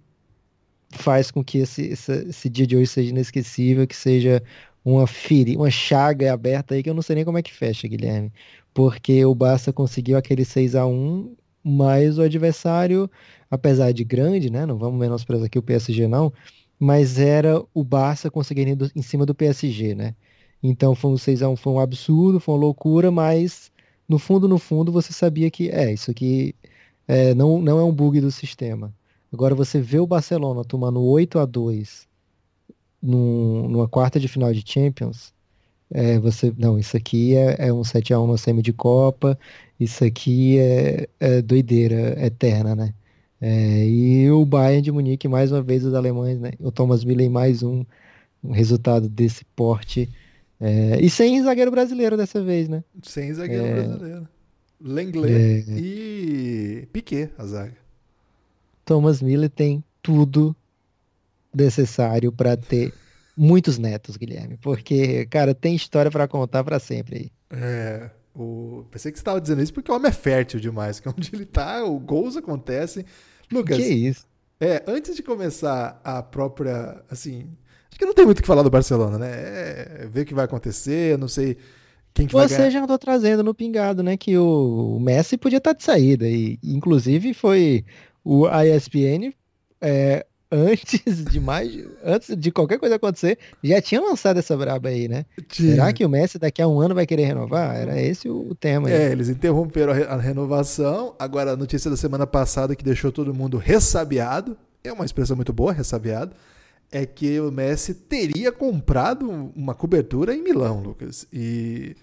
faz 0.90 1.30
com 1.30 1.45
que 1.45 1.59
esse, 1.59 1.83
esse, 1.83 2.12
esse, 2.28 2.49
dia 2.49 2.66
de 2.66 2.76
hoje 2.76 2.87
seja 2.88 3.11
inesquecível, 3.11 3.87
que 3.87 3.97
seja 3.97 4.42
uma 4.85 5.07
ferida, 5.07 5.59
uma 5.59 5.71
chaga 5.71 6.33
aberta 6.33 6.75
aí 6.75 6.83
que 6.83 6.90
eu 6.90 6.95
não 6.95 7.02
sei 7.02 7.16
nem 7.16 7.25
como 7.25 7.38
é 7.38 7.42
que 7.42 7.52
fecha, 7.52 7.87
Guilherme. 7.88 8.33
Porque 8.73 9.25
o 9.25 9.35
Barça 9.35 9.73
conseguiu 9.73 10.16
aquele 10.16 10.45
6 10.45 10.75
a 10.75 10.87
1 10.87 11.37
mas 11.62 12.18
o 12.18 12.23
adversário, 12.23 13.11
apesar 13.50 13.92
de 13.92 14.04
grande, 14.04 14.50
né? 14.50 14.64
Não 14.64 14.78
vamos 14.78 14.99
menosprezar 14.99 15.47
aqui 15.47 15.59
o 15.59 15.62
PSG 15.62 16.09
não, 16.09 16.33
mas 16.78 17.18
era 17.18 17.62
o 17.75 17.85
Barça 17.85 18.30
conseguindo 18.30 18.90
em 18.95 19.02
cima 19.02 19.26
do 19.26 19.35
PSG, 19.35 19.95
né? 19.95 20.14
Então 20.62 20.95
foi 20.95 21.11
um 21.11 21.14
6x1, 21.14 21.57
foi 21.57 21.73
um 21.73 21.80
absurdo, 21.80 22.40
foi 22.40 22.54
uma 22.54 22.61
loucura, 22.61 23.11
mas 23.11 23.71
no 24.09 24.18
fundo, 24.18 24.49
no 24.49 24.59
fundo, 24.59 24.90
você 24.90 25.12
sabia 25.12 25.50
que 25.50 25.68
é, 25.71 25.92
isso 25.92 26.11
aqui 26.11 26.54
é, 27.07 27.35
não, 27.35 27.61
não 27.61 27.78
é 27.78 27.85
um 27.85 27.92
bug 27.92 28.21
do 28.21 28.30
sistema. 28.30 28.95
Agora 29.33 29.55
você 29.55 29.81
vê 29.81 29.99
o 29.99 30.07
Barcelona 30.07 30.65
tomando 30.65 31.03
8 31.03 31.39
a 31.39 31.47
2 31.47 32.07
num, 33.03 33.69
numa 33.69 33.89
quarta 33.89 34.19
de 34.19 34.29
final 34.29 34.53
de 34.53 34.63
Champions, 34.67 35.33
é, 35.91 36.19
você, 36.19 36.53
não, 36.59 36.79
isso 36.79 36.97
aqui 36.97 37.35
é, 37.37 37.69
é 37.69 37.73
um 37.73 37.83
7 37.83 38.13
a 38.13 38.21
1 38.21 38.27
no 38.27 38.37
semi 38.37 38.63
de 38.63 38.73
Copa, 38.73 39.39
isso 39.81 40.05
aqui 40.05 40.59
é, 40.59 41.09
é 41.19 41.43
doideira 41.43 42.25
eterna, 42.25 42.75
né? 42.75 42.95
É, 43.41 43.87
e 43.87 44.31
o 44.31 44.45
Bayern 44.45 44.83
de 44.83 44.91
Munique, 44.93 45.29
mais 45.29 45.53
uma 45.53 45.63
vez, 45.63 45.85
os 45.85 45.95
alemães, 45.95 46.39
né? 46.41 46.53
O 46.59 46.73
Thomas 46.73 47.05
Müller 47.05 47.31
mais 47.31 47.63
um, 47.63 47.85
um 48.43 48.51
resultado 48.51 49.09
desse 49.09 49.45
porte. 49.57 50.09
É, 50.61 50.99
e 51.01 51.09
sem 51.09 51.41
zagueiro 51.43 51.71
brasileiro 51.71 52.17
dessa 52.17 52.43
vez, 52.43 52.69
né? 52.69 52.83
Sem 53.03 53.33
zagueiro 53.33 53.65
é, 53.65 53.75
brasileiro. 53.75 54.29
Lenglet 54.81 55.71
é. 55.71 55.79
e 55.79 56.89
Piquet, 56.93 57.31
a 57.39 57.47
zaga. 57.47 57.88
Thomas 58.88 59.21
Miller 59.21 59.50
tem 59.50 59.85
tudo 60.02 60.57
necessário 61.54 62.33
para 62.33 62.57
ter 62.57 62.95
muitos 63.37 63.76
netos, 63.76 64.16
Guilherme. 64.16 64.57
Porque, 64.57 65.26
cara, 65.26 65.54
tem 65.54 65.76
história 65.76 66.11
para 66.11 66.26
contar 66.26 66.64
para 66.64 66.78
sempre 66.78 67.30
aí. 67.50 67.59
É. 67.61 68.11
O... 68.35 68.87
Pensei 68.90 69.12
que 69.12 69.18
você 69.18 69.21
estava 69.21 69.42
dizendo 69.42 69.62
isso 69.62 69.75
porque 69.75 69.92
o 69.92 69.95
homem 69.95 70.09
é 70.09 70.12
fértil 70.12 70.59
demais, 70.59 71.00
que 71.00 71.09
onde 71.09 71.30
ele 71.35 71.45
tá, 71.45 71.85
os 71.85 72.02
gols 72.02 72.35
acontecem. 72.35 73.04
Lucas. 73.52 73.76
Que 73.76 73.83
isso? 73.83 74.26
É, 74.59 74.83
antes 74.87 75.14
de 75.14 75.23
começar 75.23 76.00
a 76.02 76.23
própria, 76.23 77.02
assim, 77.11 77.47
acho 77.90 77.99
que 77.99 78.07
não 78.07 78.14
tem 78.14 78.25
muito 78.25 78.38
o 78.38 78.42
que 78.42 78.49
falar 78.49 78.62
do 78.62 78.71
Barcelona, 78.71 79.18
né? 79.18 79.30
É 79.30 80.09
ver 80.11 80.23
o 80.23 80.25
que 80.25 80.35
vai 80.35 80.47
acontecer, 80.47 81.18
não 81.18 81.28
sei 81.28 81.59
quem 82.14 82.26
que 82.26 82.33
Você 82.33 82.71
já 82.71 82.83
andou 82.83 82.99
trazendo 82.99 83.45
no 83.45 83.54
pingado, 83.54 84.02
né, 84.02 84.16
que 84.16 84.37
o 84.38 84.99
Messi 84.99 85.37
podia 85.37 85.59
estar 85.59 85.75
tá 85.75 85.76
de 85.76 85.85
saída 85.85 86.26
e 86.26 86.59
inclusive 86.64 87.35
foi 87.35 87.85
o 88.29 88.47
a 88.47 88.67
ESPN 88.67 89.33
é, 89.81 90.27
antes 90.53 91.25
de 91.25 91.41
mais, 91.41 91.73
antes 92.05 92.37
de 92.37 92.51
qualquer 92.51 92.79
coisa 92.79 92.97
acontecer, 92.97 93.39
já 93.65 93.81
tinha 93.81 94.03
lançado 94.03 94.39
essa 94.39 94.55
braba 94.55 94.91
aí, 94.91 95.09
né? 95.09 95.25
Tinha. 95.49 95.71
Será 95.71 95.93
que 95.95 96.05
o 96.05 96.11
Messi 96.11 96.39
daqui 96.39 96.61
a 96.61 96.69
um 96.69 96.79
ano 96.79 96.95
vai 96.95 97.07
querer 97.07 97.25
renovar? 97.25 97.75
Era 97.75 97.99
esse 97.99 98.29
o 98.29 98.55
tema. 98.55 98.89
Aí. 98.89 98.95
É, 98.95 99.13
eles 99.13 99.31
interromperam 99.31 99.95
a, 99.95 100.17
renovação. 100.17 101.15
Agora, 101.19 101.53
a 101.53 101.57
notícia 101.57 101.91
da 101.91 101.97
semana 101.97 102.27
passada 102.27 102.77
que 102.77 102.85
deixou 102.85 103.11
todo 103.11 103.33
mundo 103.33 103.57
ressabiado, 103.57 104.59
é 104.85 104.93
uma 104.93 105.07
expressão 105.07 105.35
muito 105.35 105.55
boa, 105.55 105.73
ressabiado, 105.73 106.37
é 106.93 107.07
que 107.07 107.41
o 107.41 107.51
Messi 107.51 107.95
teria 107.95 108.53
comprado 108.53 109.31
uma 109.57 109.75
cobertura 109.75 110.35
em 110.35 110.43
Milão, 110.43 110.83
Lucas. 110.83 111.27
E 111.33 111.97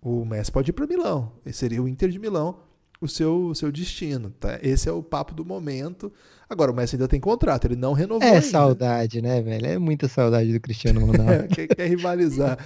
o 0.00 0.24
Messi 0.24 0.52
pode 0.52 0.70
ir 0.70 0.74
para 0.74 0.86
Milão. 0.86 1.32
Esse 1.44 1.58
seria 1.58 1.82
o 1.82 1.88
Inter 1.88 2.08
de 2.08 2.20
Milão 2.20 2.56
o 3.00 3.08
seu, 3.08 3.46
o 3.46 3.54
seu 3.54 3.70
destino. 3.70 4.30
Tá? 4.30 4.58
Esse 4.62 4.88
é 4.88 4.92
o 4.92 5.02
papo 5.02 5.34
do 5.34 5.44
momento. 5.44 6.12
Agora, 6.48 6.70
o 6.70 6.74
Messi 6.74 6.96
ainda 6.96 7.08
tem 7.08 7.20
contrato, 7.20 7.66
ele 7.66 7.76
não 7.76 7.92
renovou. 7.92 8.22
É 8.22 8.34
ainda. 8.34 8.42
saudade, 8.42 9.20
né, 9.20 9.42
velho? 9.42 9.66
É 9.66 9.78
muita 9.78 10.08
saudade 10.08 10.52
do 10.52 10.60
Cristiano 10.60 11.04
Ronaldo. 11.04 11.48
quer, 11.54 11.66
quer, 11.66 11.88
rivalizar. 11.88 12.58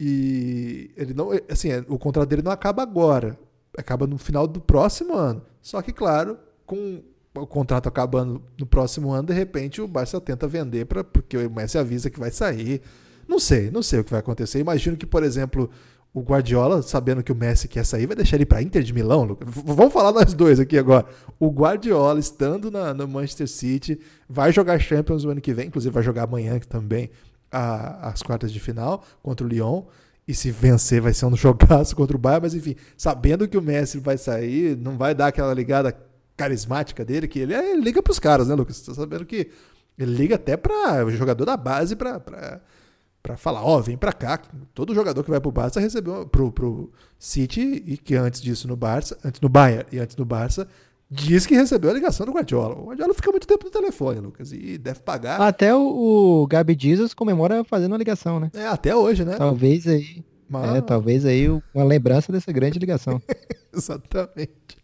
E 0.00 0.90
ele 0.96 1.12
não. 1.12 1.30
Assim, 1.48 1.68
o 1.88 1.98
contrato 1.98 2.28
dele 2.28 2.42
não 2.42 2.52
acaba 2.52 2.82
agora. 2.82 3.38
Acaba 3.76 4.06
no 4.06 4.16
final 4.16 4.46
do 4.46 4.60
próximo 4.60 5.14
ano. 5.14 5.42
Só 5.60 5.82
que, 5.82 5.92
claro, 5.92 6.38
com 6.64 7.02
o 7.34 7.46
contrato 7.46 7.88
acabando 7.88 8.42
no 8.58 8.66
próximo 8.66 9.12
ano, 9.12 9.28
de 9.28 9.34
repente 9.34 9.80
o 9.80 9.86
Barça 9.86 10.20
tenta 10.20 10.48
vender 10.48 10.86
para 10.86 11.04
porque 11.04 11.36
o 11.36 11.50
Messi 11.50 11.78
avisa 11.78 12.10
que 12.10 12.18
vai 12.18 12.30
sair. 12.30 12.80
Não 13.28 13.38
sei, 13.38 13.70
não 13.70 13.82
sei 13.82 14.00
o 14.00 14.04
que 14.04 14.10
vai 14.10 14.20
acontecer. 14.20 14.58
Imagino 14.58 14.96
que, 14.96 15.04
por 15.04 15.22
exemplo, 15.22 15.70
o 16.18 16.22
Guardiola, 16.22 16.82
sabendo 16.82 17.22
que 17.22 17.30
o 17.30 17.34
Messi 17.34 17.68
quer 17.68 17.84
sair, 17.84 18.06
vai 18.06 18.16
deixar 18.16 18.36
ele 18.36 18.44
para 18.44 18.60
Inter 18.60 18.82
de 18.82 18.92
Milão. 18.92 19.22
Lucas. 19.22 19.48
Vamos 19.52 19.92
falar 19.92 20.12
nós 20.12 20.34
dois 20.34 20.58
aqui 20.58 20.76
agora. 20.76 21.06
O 21.38 21.48
Guardiola, 21.48 22.18
estando 22.18 22.70
na, 22.70 22.92
no 22.92 23.06
Manchester 23.06 23.46
City, 23.46 24.00
vai 24.28 24.52
jogar 24.52 24.78
Champions 24.80 25.24
o 25.24 25.30
ano 25.30 25.40
que 25.40 25.54
vem, 25.54 25.68
inclusive 25.68 25.92
vai 25.92 26.02
jogar 26.02 26.24
amanhã 26.24 26.58
também 26.58 27.08
a, 27.52 28.08
as 28.08 28.22
quartas 28.22 28.52
de 28.52 28.58
final 28.58 29.04
contra 29.22 29.46
o 29.46 29.48
Lyon. 29.48 29.84
E 30.26 30.34
se 30.34 30.50
vencer, 30.50 31.00
vai 31.00 31.14
ser 31.14 31.26
um 31.26 31.34
jogaço 31.36 31.94
contra 31.94 32.16
o 32.16 32.20
Bayern. 32.20 32.42
Mas 32.42 32.54
enfim, 32.54 32.74
sabendo 32.96 33.46
que 33.46 33.56
o 33.56 33.62
Messi 33.62 33.98
vai 33.98 34.18
sair, 34.18 34.76
não 34.76 34.98
vai 34.98 35.14
dar 35.14 35.28
aquela 35.28 35.54
ligada 35.54 35.96
carismática 36.36 37.04
dele, 37.04 37.28
que 37.28 37.38
ele, 37.38 37.54
ele 37.54 37.80
liga 37.80 38.02
para 38.02 38.10
os 38.10 38.18
caras, 38.18 38.48
né, 38.48 38.54
Lucas? 38.54 38.76
Você 38.76 38.86
tá 38.86 38.94
sabendo 38.94 39.24
que 39.24 39.50
ele 39.96 40.14
liga 40.14 40.34
até 40.34 40.56
para 40.56 41.04
o 41.04 41.10
jogador 41.10 41.44
da 41.44 41.56
base 41.56 41.94
para 41.96 42.60
para 43.28 43.36
falar, 43.36 43.62
ó, 43.62 43.76
oh, 43.76 43.82
vem 43.82 43.96
para 43.96 44.10
cá. 44.10 44.40
Todo 44.72 44.94
jogador 44.94 45.22
que 45.22 45.30
vai 45.30 45.38
pro 45.38 45.52
Barça 45.52 45.78
recebeu 45.78 46.26
pro, 46.26 46.50
pro 46.50 46.90
City 47.18 47.82
e 47.86 47.98
que 47.98 48.14
antes 48.14 48.40
disso 48.40 48.66
no 48.66 48.74
Barça, 48.74 49.18
antes 49.22 49.38
no 49.38 49.50
Bayern 49.50 49.84
e 49.92 49.98
antes 49.98 50.16
no 50.16 50.24
Barça, 50.24 50.66
diz 51.10 51.44
que 51.44 51.54
recebeu 51.54 51.90
a 51.90 51.92
ligação 51.92 52.24
do 52.24 52.32
Guardiola. 52.32 52.74
O 52.74 52.86
Guardiola 52.86 53.12
fica 53.12 53.30
muito 53.30 53.46
tempo 53.46 53.66
no 53.66 53.70
telefone, 53.70 54.20
Lucas, 54.20 54.50
e 54.50 54.78
deve 54.78 55.00
pagar. 55.00 55.42
Até 55.42 55.74
o, 55.74 56.42
o 56.42 56.46
Gabi 56.46 56.74
Jesus 56.80 57.12
comemora 57.12 57.62
fazendo 57.64 57.94
a 57.94 57.98
ligação, 57.98 58.40
né? 58.40 58.50
É, 58.54 58.66
até 58.66 58.96
hoje, 58.96 59.26
né? 59.26 59.36
Talvez 59.36 59.86
aí. 59.86 60.24
Mas... 60.48 60.76
É, 60.76 60.80
talvez 60.80 61.26
aí 61.26 61.50
uma 61.74 61.84
lembrança 61.84 62.32
dessa 62.32 62.50
grande 62.50 62.78
ligação. 62.78 63.20
Exatamente. 63.76 64.78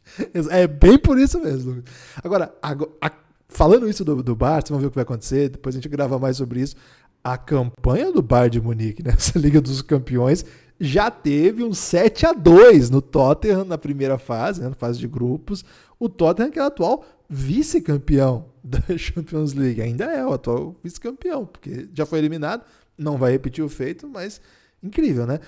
É 0.51 0.67
bem 0.67 0.99
por 0.99 1.19
isso 1.19 1.41
mesmo. 1.41 1.83
Agora, 2.23 2.55
a, 2.63 3.11
falando 3.49 3.89
isso 3.89 4.05
do, 4.05 4.23
do 4.23 4.37
Barça, 4.37 4.67
vamos 4.69 4.83
ver 4.83 4.89
o 4.89 4.91
que 4.91 4.97
vai 4.97 5.05
acontecer, 5.05 5.49
depois 5.49 5.75
a 5.75 5.79
gente 5.79 5.89
grava 5.89 6.19
mais 6.19 6.37
sobre 6.37 6.61
isso 6.61 6.77
a 7.25 7.39
campanha 7.39 8.13
do 8.13 8.21
Bayern 8.21 8.51
de 8.51 8.61
Munique 8.61 9.03
nessa 9.03 9.39
Liga 9.41 9.61
dos 9.61 9.81
Campeões 9.81 10.45
já 10.79 11.11
teve 11.11 11.65
um 11.65 11.73
7 11.73 12.27
a 12.27 12.33
2 12.33 12.91
no 12.91 13.01
Tottenham 13.01 13.65
na 13.65 13.79
primeira 13.79 14.19
fase, 14.19 14.61
né, 14.61 14.69
na 14.69 14.75
fase 14.75 14.99
de 14.99 15.09
grupos. 15.09 15.65
O 15.99 16.09
Tottenham 16.09 16.51
que 16.51 16.59
é 16.59 16.63
o 16.63 16.67
atual 16.67 17.05
vice-campeão 17.31 18.47
da 18.63 18.81
Champions 18.99 19.55
League, 19.55 19.81
ainda 19.81 20.05
é 20.05 20.25
o 20.27 20.35
atual 20.35 20.77
vice-campeão, 20.85 21.47
porque 21.47 21.89
já 21.95 22.05
foi 22.05 22.19
eliminado, 22.19 22.63
não 22.99 23.17
vai 23.17 23.33
repetir 23.33 23.65
o 23.65 23.69
feito, 23.69 24.07
mas 24.07 24.41
incrível, 24.83 25.27
né? 25.27 25.41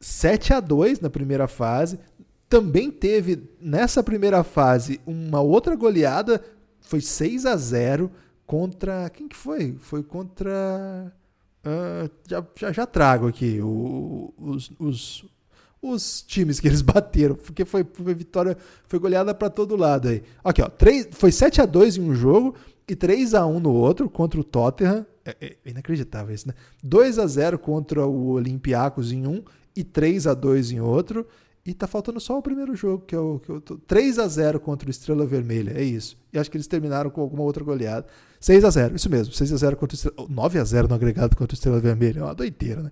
7 0.00 0.54
a 0.54 0.60
2 0.60 1.00
na 1.00 1.10
primeira 1.10 1.46
fase. 1.46 1.98
Também 2.48 2.90
teve 2.90 3.48
nessa 3.60 4.02
primeira 4.02 4.42
fase 4.42 5.00
uma 5.06 5.40
outra 5.40 5.76
goleada, 5.76 6.42
foi 6.80 7.00
6 7.00 7.46
a 7.46 7.56
0 7.56 8.10
contra. 8.50 9.08
Quem 9.10 9.28
que 9.28 9.36
foi? 9.36 9.76
Foi 9.78 10.02
contra. 10.02 11.12
Uh, 11.64 12.10
já, 12.28 12.44
já, 12.56 12.72
já, 12.72 12.86
trago 12.86 13.28
aqui 13.28 13.60
o, 13.62 14.34
os, 14.36 14.72
os, 14.76 15.24
os, 15.80 16.22
times 16.22 16.58
que 16.58 16.66
eles 16.66 16.82
bateram, 16.82 17.36
porque 17.36 17.64
foi, 17.64 17.86
foi 17.92 18.12
vitória, 18.12 18.56
foi 18.88 18.98
goleada 18.98 19.32
para 19.32 19.48
todo 19.48 19.76
lado 19.76 20.08
aí. 20.08 20.24
Aqui, 20.42 20.62
ó, 20.62 20.68
3, 20.68 21.10
foi 21.12 21.30
7 21.30 21.60
a 21.60 21.66
2 21.66 21.98
em 21.98 22.10
um 22.10 22.14
jogo 22.14 22.56
e 22.88 22.96
3 22.96 23.34
a 23.34 23.46
1 23.46 23.60
no 23.60 23.72
outro 23.72 24.10
contra 24.10 24.40
o 24.40 24.42
Tottenham. 24.42 25.06
É, 25.24 25.36
é 25.40 25.56
inacreditável 25.64 26.34
isso, 26.34 26.48
né? 26.48 26.54
2 26.82 27.20
a 27.20 27.26
0 27.28 27.56
contra 27.56 28.04
o 28.04 28.30
Olympiacos 28.30 29.12
em 29.12 29.28
um 29.28 29.44
e 29.76 29.84
3 29.84 30.26
a 30.26 30.34
2 30.34 30.72
em 30.72 30.80
outro. 30.80 31.24
E 31.64 31.74
tá 31.74 31.86
faltando 31.86 32.18
só 32.18 32.38
o 32.38 32.42
primeiro 32.42 32.74
jogo, 32.74 33.04
que 33.06 33.14
é 33.14 33.18
o, 33.18 33.38
que 33.38 33.50
é 33.50 33.54
o 33.54 33.60
3 33.60 34.18
a 34.18 34.26
0 34.26 34.58
contra 34.60 34.88
o 34.88 34.90
Estrela 34.90 35.26
Vermelha. 35.26 35.72
É 35.76 35.82
isso. 35.82 36.16
E 36.32 36.38
acho 36.38 36.50
que 36.50 36.56
eles 36.56 36.66
terminaram 36.66 37.10
com 37.10 37.20
alguma 37.20 37.42
outra 37.42 37.62
goleada. 37.62 38.06
6 38.40 38.64
a 38.64 38.70
0 38.70 38.96
isso 38.96 39.10
mesmo. 39.10 39.34
6 39.34 39.52
a 39.52 39.56
0 39.56 39.76
contra 39.76 39.94
o 39.94 39.96
Estrela, 39.96 40.28
9 40.28 40.58
a 40.58 40.64
0 40.64 40.88
no 40.88 40.94
agregado 40.94 41.36
contra 41.36 41.54
o 41.54 41.56
Estrela 41.56 41.78
Vermelha. 41.78 42.20
É 42.20 42.24
uma 42.24 42.34
doideira, 42.34 42.82
né? 42.82 42.90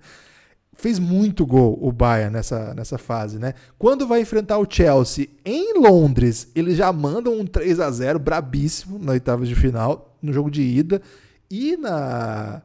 Fez 0.75 0.99
muito 0.99 1.45
gol 1.47 1.79
o 1.83 1.91
Bayern 1.91 2.33
nessa, 2.33 2.75
nessa 2.75 2.99
fase, 2.99 3.39
né? 3.39 3.55
Quando 3.79 4.07
vai 4.07 4.21
enfrentar 4.21 4.59
o 4.59 4.67
Chelsea 4.69 5.29
em 5.45 5.81
Londres, 5.81 6.49
eles 6.55 6.77
já 6.77 6.93
mandam 6.93 7.37
um 7.37 7.47
3 7.47 7.81
a 7.81 7.91
0 7.91 8.19
brabíssimo 8.19 8.99
na 8.99 9.13
oitava 9.13 9.45
de 9.45 9.55
final, 9.57 10.17
no 10.23 10.33
jogo 10.33 10.51
de 10.51 10.63
ida. 10.63 11.03
E 11.51 11.77
na 11.79 12.63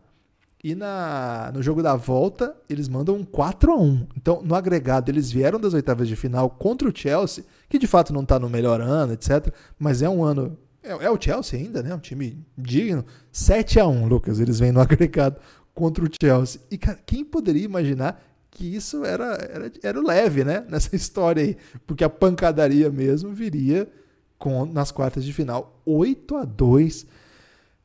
e 0.63 0.74
na, 0.75 1.51
no 1.53 1.62
jogo 1.62 1.84
da 1.84 1.93
volta, 1.93 2.55
eles 2.70 2.88
mandam 2.88 3.15
um 3.15 3.24
4 3.25 3.74
a 3.74 3.75
1 3.75 4.08
Então, 4.15 4.41
no 4.41 4.55
agregado, 4.55 5.12
eles 5.12 5.29
vieram 5.29 5.60
das 5.60 5.74
oitavas 5.74 6.08
de 6.08 6.15
final 6.15 6.50
contra 6.50 6.88
o 6.88 6.96
Chelsea, 6.96 7.43
que 7.67 7.77
de 7.77 7.86
fato 7.86 8.13
não 8.13 8.22
está 8.22 8.39
no 8.39 8.50
melhor 8.50 8.79
ano, 8.79 9.12
etc. 9.12 9.53
Mas 9.77 10.01
é 10.01 10.08
um 10.08 10.24
ano. 10.24 10.58
É, 10.82 10.91
é, 10.91 11.12
o 11.12 11.20
Chelsea 11.20 11.60
ainda, 11.60 11.84
né? 11.84 11.93
Um 11.93 12.00
time 12.00 12.41
digno. 12.58 13.03
7 13.29 13.77
a 13.77 13.86
1 13.86 14.08
Lucas. 14.08 14.39
Eles 14.39 14.58
vêm 14.58 14.72
no 14.72 14.79
agregado 14.82 15.36
contra 15.74 16.05
o 16.05 16.10
Chelsea. 16.10 16.62
E, 16.72 16.77
cara, 16.77 16.98
quem 17.05 17.25
poderia 17.25 17.65
imaginar 17.65 18.24
que 18.50 18.74
isso 18.74 19.03
era, 19.03 19.34
era, 19.51 19.72
era 19.84 20.01
leve, 20.01 20.46
né? 20.46 20.65
Nessa 20.72 20.96
história 20.96 21.43
aí. 21.43 21.58
Porque 21.86 22.05
a 22.05 22.10
pancadaria 22.10 22.89
mesmo 22.89 23.34
viria 23.34 23.91
com, 24.38 24.65
nas 24.65 24.91
quartas 24.93 25.25
de 25.25 25.34
final. 25.34 25.82
8 25.86 26.38
a 26.38 26.46
2 26.46 27.05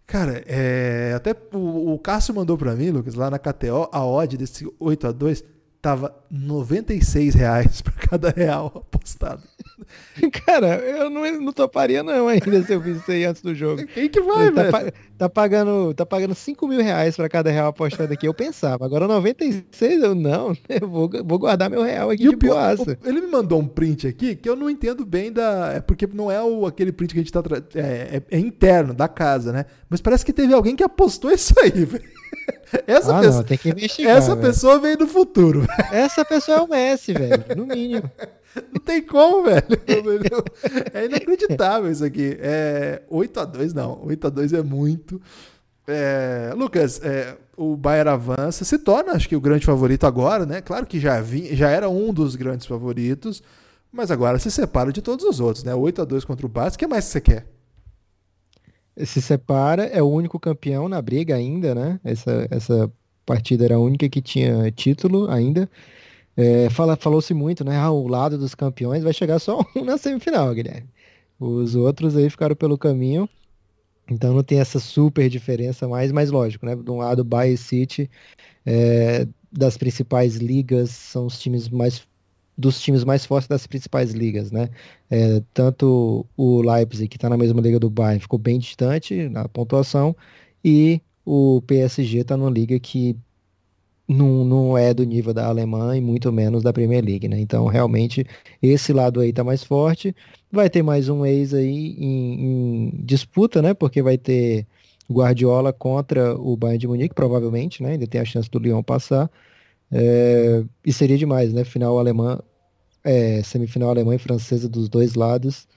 Cara, 0.09 0.43
é, 0.47 1.13
até 1.15 1.37
o, 1.53 1.93
o 1.93 1.99
Cássio 1.99 2.35
mandou 2.35 2.57
para 2.57 2.75
mim, 2.75 2.89
Lucas, 2.89 3.15
lá 3.15 3.29
na 3.29 3.39
KTO, 3.39 3.91
a 3.93 4.07
odd 4.07 4.39
desse 4.39 4.67
8 4.81 5.07
a 5.07 5.13
2 5.13 5.45
tava 5.83 6.15
96 6.31 7.35
reais 7.35 7.83
para 7.85 7.93
cada 7.93 8.31
real 8.31 8.73
apostado. 8.75 9.43
Cara, 10.47 10.77
eu 10.77 11.11
não, 11.11 11.41
não 11.41 11.53
toparia 11.53 12.03
não 12.03 12.29
ainda 12.29 12.63
se 12.65 12.73
eu 12.73 12.83
fiz 12.83 12.99
isso 12.99 13.11
aí 13.11 13.25
antes 13.25 13.43
do 13.43 13.55
jogo. 13.55 13.87
Quem 13.87 14.09
que 14.09 14.21
vai, 14.21 14.51
tá, 14.51 14.63
velho? 14.63 14.93
Tá 15.17 15.29
pagando, 15.29 15.95
tá 15.95 16.07
pagando 16.07 16.35
5 16.35 16.69
mil 16.69 16.83
reais 16.83 17.17
para 17.17 17.29
cada 17.29 17.51
real 17.51 17.69
apostado 17.69 18.13
aqui. 18.13 18.27
Eu 18.27 18.35
pensava, 18.35 18.85
agora 18.85 19.09
96 19.09 20.03
eu 20.03 20.15
não, 20.15 20.57
eu 20.69 20.89
vou, 20.89 21.11
vou 21.25 21.39
guardar 21.39 21.71
meu 21.71 21.83
real 21.83 22.11
aqui 22.11 22.27
e 22.27 22.31
de 22.31 22.37
pior, 22.37 22.77
Ele 23.05 23.21
me 23.21 23.27
mandou 23.27 23.61
um 23.61 23.67
print 23.67 24.07
aqui 24.07 24.37
que 24.37 24.49
eu 24.49 24.57
não 24.57 24.71
entendo 24.71 25.05
bem 25.05 25.33
da... 25.33 25.73
É 25.75 25.81
porque 25.81 26.07
não 26.07 26.31
é 26.31 26.43
o, 26.43 26.67
aquele 26.67 26.93
print 26.93 27.13
que 27.13 27.21
a 27.21 27.23
gente 27.23 27.33
tá... 27.33 27.43
É, 27.75 28.17
é, 28.17 28.23
é 28.31 28.39
interno, 28.39 28.95
da 28.95 29.09
casa, 29.09 29.53
né? 29.53 29.67
Mas 29.89 30.01
parece 30.01 30.25
que 30.25 30.33
teve 30.33 30.53
alguém 30.55 30.77
que 30.77 30.83
apostou 30.83 31.31
isso 31.31 31.55
aí, 31.61 31.85
velho. 31.85 32.05
Essa, 32.87 33.17
ah, 33.17 33.21
pessoa, 33.21 33.37
não, 33.37 33.45
tem 33.45 33.59
que 33.59 33.71
investigar, 33.71 34.17
essa 34.17 34.37
pessoa 34.37 34.79
veio 34.79 34.97
do 34.99 35.07
futuro. 35.07 35.67
Essa 35.91 36.25
pessoa 36.25 36.59
é 36.59 36.61
o 36.61 36.69
Messi, 36.69 37.13
velho, 37.13 37.45
no 37.57 37.67
mínimo. 37.67 38.11
Não 38.73 38.81
tem 38.81 39.03
como, 39.03 39.45
velho. 39.45 39.65
É 40.93 41.05
inacreditável 41.05 41.91
isso 41.91 42.05
aqui. 42.05 42.37
É 42.41 43.03
8x2, 43.11 43.73
não. 43.73 43.97
8x2 44.07 44.59
é 44.59 44.63
muito. 44.63 45.21
É, 45.87 46.53
Lucas, 46.57 47.01
é, 47.03 47.37
o 47.57 47.77
Bayern 47.77 48.11
avança, 48.11 48.65
se 48.65 48.79
torna, 48.79 49.13
acho 49.13 49.29
que, 49.29 49.35
o 49.35 49.41
grande 49.41 49.65
favorito 49.65 50.07
agora, 50.07 50.45
né? 50.45 50.61
Claro 50.61 50.87
que 50.87 51.01
já, 51.01 51.21
vi, 51.21 51.55
já 51.57 51.71
era 51.71 51.89
um 51.89 52.13
dos 52.13 52.37
grandes 52.37 52.67
favoritos, 52.67 53.43
mas 53.91 54.11
agora 54.11 54.39
se 54.39 54.51
separa 54.51 54.93
de 54.93 55.01
todos 55.01 55.25
os 55.25 55.41
outros, 55.41 55.65
né? 55.65 55.73
8x2 55.73 56.25
contra 56.27 56.45
o 56.45 56.49
Barça. 56.49 56.77
O 56.77 56.79
que 56.79 56.87
mais 56.87 57.05
você 57.05 57.21
quer? 57.21 57.47
se 59.05 59.23
separa, 59.23 59.85
é 59.85 60.03
o 60.03 60.09
único 60.09 60.39
campeão 60.39 60.89
na 60.89 61.01
briga 61.01 61.35
ainda, 61.35 61.75
né? 61.75 62.01
Essa, 62.03 62.47
essa 62.51 62.91
partida 63.25 63.65
era 63.65 63.77
a 63.77 63.81
única 63.81 64.09
que 64.09 64.21
tinha 64.21 64.71
título 64.73 65.31
ainda. 65.31 65.69
É, 66.39 66.71
fala, 66.71 66.97
Falou-se 66.97 67.35
muito, 67.35 67.65
né? 67.65 67.77
Ah, 67.77 67.91
lado 67.91 68.39
dos 68.39 68.55
campeões 68.55 69.03
vai 69.03 69.13
chegar 69.13 69.41
só 69.41 69.61
um 69.75 69.83
na 69.85 69.99
semifinal, 69.99 70.55
Guilherme. 70.55 70.89
Os 71.39 71.75
outros 71.75 72.17
aí 72.17 72.31
ficaram 72.31 72.55
pelo 72.55 72.79
caminho. 72.79 73.29
Então 74.09 74.33
não 74.33 74.45
tem 74.45 74.61
essa 74.61 74.79
super 74.79 75.29
diferença 75.29 75.89
mais, 75.89 76.13
mas 76.13 76.31
lógico, 76.31 76.65
né? 76.65 76.77
De 76.77 76.91
um 76.91 76.99
lado, 76.99 77.25
Bayern 77.25 77.57
City, 77.57 78.09
é, 78.65 79.27
das 79.53 79.77
principais 79.77 80.37
ligas, 80.37 80.91
são 80.91 81.27
os 81.27 81.41
times 81.41 81.69
mais 81.69 82.07
dos 82.57 82.81
times 82.81 83.05
mais 83.05 83.25
fortes 83.27 83.49
das 83.49 83.67
principais 83.67 84.13
ligas, 84.13 84.53
né? 84.53 84.71
É, 85.11 85.43
tanto 85.55 86.27
o 86.37 86.63
Leipzig, 86.63 87.09
que 87.09 87.17
está 87.17 87.29
na 87.29 87.37
mesma 87.37 87.61
liga 87.61 87.81
do 87.81 87.91
Bayern, 87.91 88.21
ficou 88.21 88.39
bem 88.39 88.59
distante 88.59 89.29
na 89.29 89.49
pontuação, 89.49 90.17
e 90.65 91.01
o 91.25 91.63
PSG 91.63 92.21
está 92.21 92.37
numa 92.37 92.51
liga 92.51 92.79
que 92.81 93.17
não, 94.09 94.45
não 94.45 94.79
é 94.79 94.95
do 94.95 95.05
nível 95.05 95.35
da 95.35 95.47
alemã 95.47 95.97
e 95.97 96.01
muito 96.01 96.33
menos 96.33 96.63
da 96.63 96.73
Premier 96.73 97.05
League, 97.05 97.29
né? 97.29 97.39
Então, 97.39 97.67
realmente, 97.67 98.25
esse 98.63 98.93
lado 98.93 99.21
aí 99.21 99.33
tá 99.33 99.45
mais 99.45 99.63
forte. 99.63 100.15
Vai 100.51 100.71
ter 100.71 100.83
mais 100.83 101.09
um 101.11 101.27
ex 101.27 101.53
aí 101.53 101.95
em, 101.99 102.89
em 102.89 103.05
disputa, 103.05 103.61
né? 103.61 103.75
Porque 103.75 104.01
vai 104.03 104.17
ter 104.17 104.67
Guardiola 105.11 105.73
contra 105.73 106.35
o 106.35 106.57
Bayern 106.57 106.79
de 106.79 106.89
Munique, 106.89 107.15
provavelmente, 107.15 107.83
né? 107.83 107.93
Ainda 107.93 108.07
tem 108.07 108.21
a 108.21 108.25
chance 108.25 108.51
do 108.51 108.59
Lyon 108.59 108.83
passar. 108.83 109.31
É, 109.93 110.65
e 110.85 110.93
seria 110.93 111.19
demais, 111.19 111.53
né? 111.53 111.65
Final 111.65 111.99
alemã, 111.99 112.41
é, 113.05 113.43
semifinal 113.43 113.91
alemã 113.91 114.15
e 114.15 114.19
francesa 114.19 114.69
dos 114.69 114.89
dois 114.89 115.15
lados. 115.15 115.69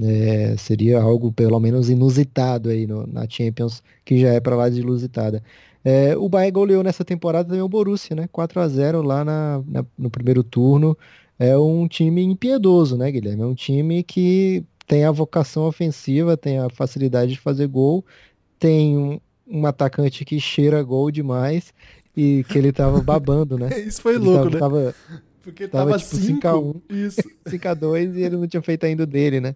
É, 0.00 0.56
seria 0.56 1.00
algo 1.00 1.32
pelo 1.32 1.58
menos 1.58 1.90
inusitado 1.90 2.68
aí 2.70 2.86
no, 2.86 3.06
na 3.06 3.28
Champions, 3.28 3.82
que 4.04 4.18
já 4.18 4.28
é 4.32 4.40
para 4.40 4.56
lá 4.56 4.68
de 4.68 4.80
inusitada. 4.80 5.42
É, 5.84 6.16
o 6.16 6.28
Bayern 6.28 6.52
goleou 6.52 6.82
nessa 6.82 7.04
temporada 7.04 7.48
também 7.48 7.62
o 7.62 7.68
Borussia, 7.68 8.14
né? 8.14 8.28
4 8.30 8.60
a 8.60 8.68
0 8.68 9.02
lá 9.02 9.24
na, 9.24 9.62
na, 9.66 9.84
no 9.96 10.10
primeiro 10.10 10.42
turno. 10.42 10.96
É 11.38 11.56
um 11.56 11.86
time 11.86 12.22
impiedoso, 12.22 12.96
né, 12.96 13.10
Guilherme? 13.12 13.42
É 13.42 13.46
um 13.46 13.54
time 13.54 14.02
que 14.02 14.64
tem 14.86 15.04
a 15.04 15.12
vocação 15.12 15.64
ofensiva, 15.64 16.36
tem 16.36 16.58
a 16.58 16.68
facilidade 16.68 17.32
de 17.32 17.38
fazer 17.38 17.68
gol, 17.68 18.04
tem 18.58 18.96
um, 18.96 19.20
um 19.46 19.66
atacante 19.66 20.24
que 20.24 20.40
cheira 20.40 20.82
gol 20.82 21.10
demais 21.10 21.72
e 22.16 22.44
que 22.48 22.58
ele 22.58 22.72
tava 22.72 23.00
babando, 23.00 23.56
né? 23.56 23.68
Isso 23.86 24.02
foi 24.02 24.16
ele 24.16 24.24
louco, 24.24 24.50
tava, 24.58 24.86
né? 24.86 24.92
Tava, 24.92 25.22
Porque 25.42 25.68
tava, 25.68 25.90
tava, 25.92 25.98
tipo, 25.98 26.16
5 26.16 26.40
5x1. 26.40 26.82
Isso. 26.90 27.22
5x2 27.46 28.16
e 28.16 28.22
ele 28.22 28.36
não 28.36 28.48
tinha 28.48 28.62
feito 28.62 28.84
ainda 28.84 29.06
dele, 29.06 29.40
né? 29.40 29.54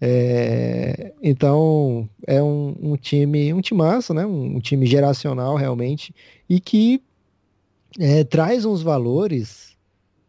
É, 0.00 1.12
então 1.22 2.08
é 2.26 2.42
um, 2.42 2.76
um 2.80 2.96
time, 2.96 3.52
um 3.52 3.60
timaço, 3.60 4.12
né? 4.12 4.26
Um, 4.26 4.56
um 4.56 4.60
time 4.60 4.86
geracional 4.86 5.56
realmente 5.56 6.14
e 6.48 6.60
que 6.60 7.00
é, 7.98 8.22
traz 8.24 8.64
uns 8.64 8.82
valores 8.82 9.74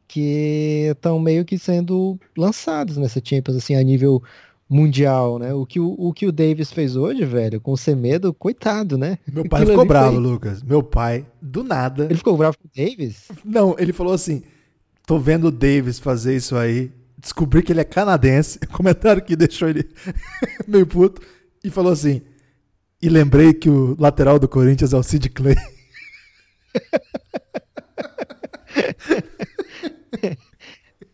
que 0.08 0.88
estão 0.92 1.20
meio 1.20 1.44
que 1.44 1.58
sendo 1.58 2.18
lançados 2.38 2.96
nessa 2.98 3.22
Champions 3.24 3.58
assim 3.58 3.76
a 3.76 3.84
nível 3.84 4.24
mundial, 4.70 5.38
né? 5.40 5.54
O 5.54 5.66
que 5.66 5.80
o, 5.80 5.96
o 5.98 6.14
que 6.14 6.26
o 6.26 6.32
Davis 6.32 6.72
fez 6.72 6.96
hoje, 6.96 7.26
velho, 7.26 7.60
com 7.60 7.72
o 7.72 7.78
Semedo, 7.78 8.34
coitado, 8.34 8.98
né? 8.98 9.18
Meu 9.32 9.48
pai 9.48 9.62
Aquilo 9.62 9.74
ficou 9.74 9.86
bravo, 9.86 10.14
foi- 10.14 10.24
Lucas. 10.24 10.64
Meu 10.64 10.82
pai, 10.84 11.26
do 11.42 11.64
nada. 11.64 12.06
Ele 12.06 12.16
ficou 12.16 12.38
bravo 12.38 12.58
com 12.58 12.68
o 12.68 12.72
Davis? 12.76 13.28
Não, 13.44 13.76
ele 13.78 13.94
falou 13.94 14.14
assim: 14.14 14.44
tô 15.06 15.20
vendo 15.20 15.48
o 15.48 15.52
Davis 15.52 16.00
fazer 16.00 16.36
isso 16.36 16.56
aí. 16.56 16.92
Descobri 17.18 17.64
que 17.64 17.72
ele 17.74 17.82
é 17.82 17.84
canadense. 17.84 18.60
Comentário 18.72 19.22
que 19.24 19.36
deixou 19.36 19.68
ele 19.70 19.90
meio 20.68 20.86
puto. 20.86 21.22
E 21.64 21.70
falou 21.70 21.92
assim: 21.92 22.22
e 23.02 23.10
lembrei 23.10 23.54
que 23.54 23.70
o 23.70 23.96
lateral 24.00 24.38
do 24.40 24.48
Corinthians 24.48 24.94
é 24.94 24.98
o 24.98 25.04
Sid 25.04 25.30
Clay. 25.30 25.56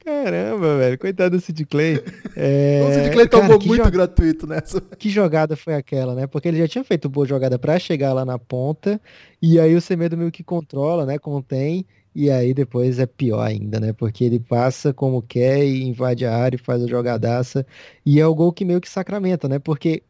Caramba, 0.03 0.77
velho, 0.77 0.97
coitado 0.99 1.37
do 1.37 1.41
Sid 1.41 1.65
Clay. 1.65 2.03
É, 2.35 2.81
o 2.85 2.93
Sid 2.93 3.11
Clay 3.13 3.27
cara, 3.27 3.41
tomou 3.43 3.57
que 3.59 3.67
muito 3.67 3.83
jo- 3.85 3.91
gratuito 3.91 4.45
nessa. 4.45 4.81
Que 4.81 5.09
jogada 5.09 5.55
foi 5.55 5.75
aquela, 5.75 6.13
né? 6.13 6.27
Porque 6.27 6.47
ele 6.49 6.57
já 6.57 6.67
tinha 6.67 6.83
feito 6.83 7.07
boa 7.07 7.25
jogada 7.25 7.57
pra 7.57 7.79
chegar 7.79 8.11
lá 8.11 8.25
na 8.25 8.37
ponta, 8.37 8.99
e 9.41 9.59
aí 9.59 9.73
o 9.75 9.81
Semedo 9.81 10.17
meio 10.17 10.31
que 10.31 10.43
controla, 10.43 11.05
né? 11.05 11.17
Contém, 11.17 11.85
e 12.15 12.29
aí 12.29 12.53
depois 12.53 12.99
é 12.99 13.05
pior 13.05 13.41
ainda, 13.41 13.79
né? 13.79 13.93
Porque 13.93 14.23
ele 14.23 14.39
passa 14.39 14.93
como 14.93 15.21
quer 15.21 15.65
e 15.65 15.83
invade 15.83 16.25
a 16.25 16.35
área 16.35 16.55
e 16.55 16.59
faz 16.59 16.83
a 16.83 16.87
jogadaça, 16.87 17.65
e 18.05 18.19
é 18.19 18.27
o 18.27 18.35
gol 18.35 18.53
que 18.53 18.65
meio 18.65 18.81
que 18.81 18.89
sacramenta, 18.89 19.47
né? 19.47 19.59
Porque 19.59 20.03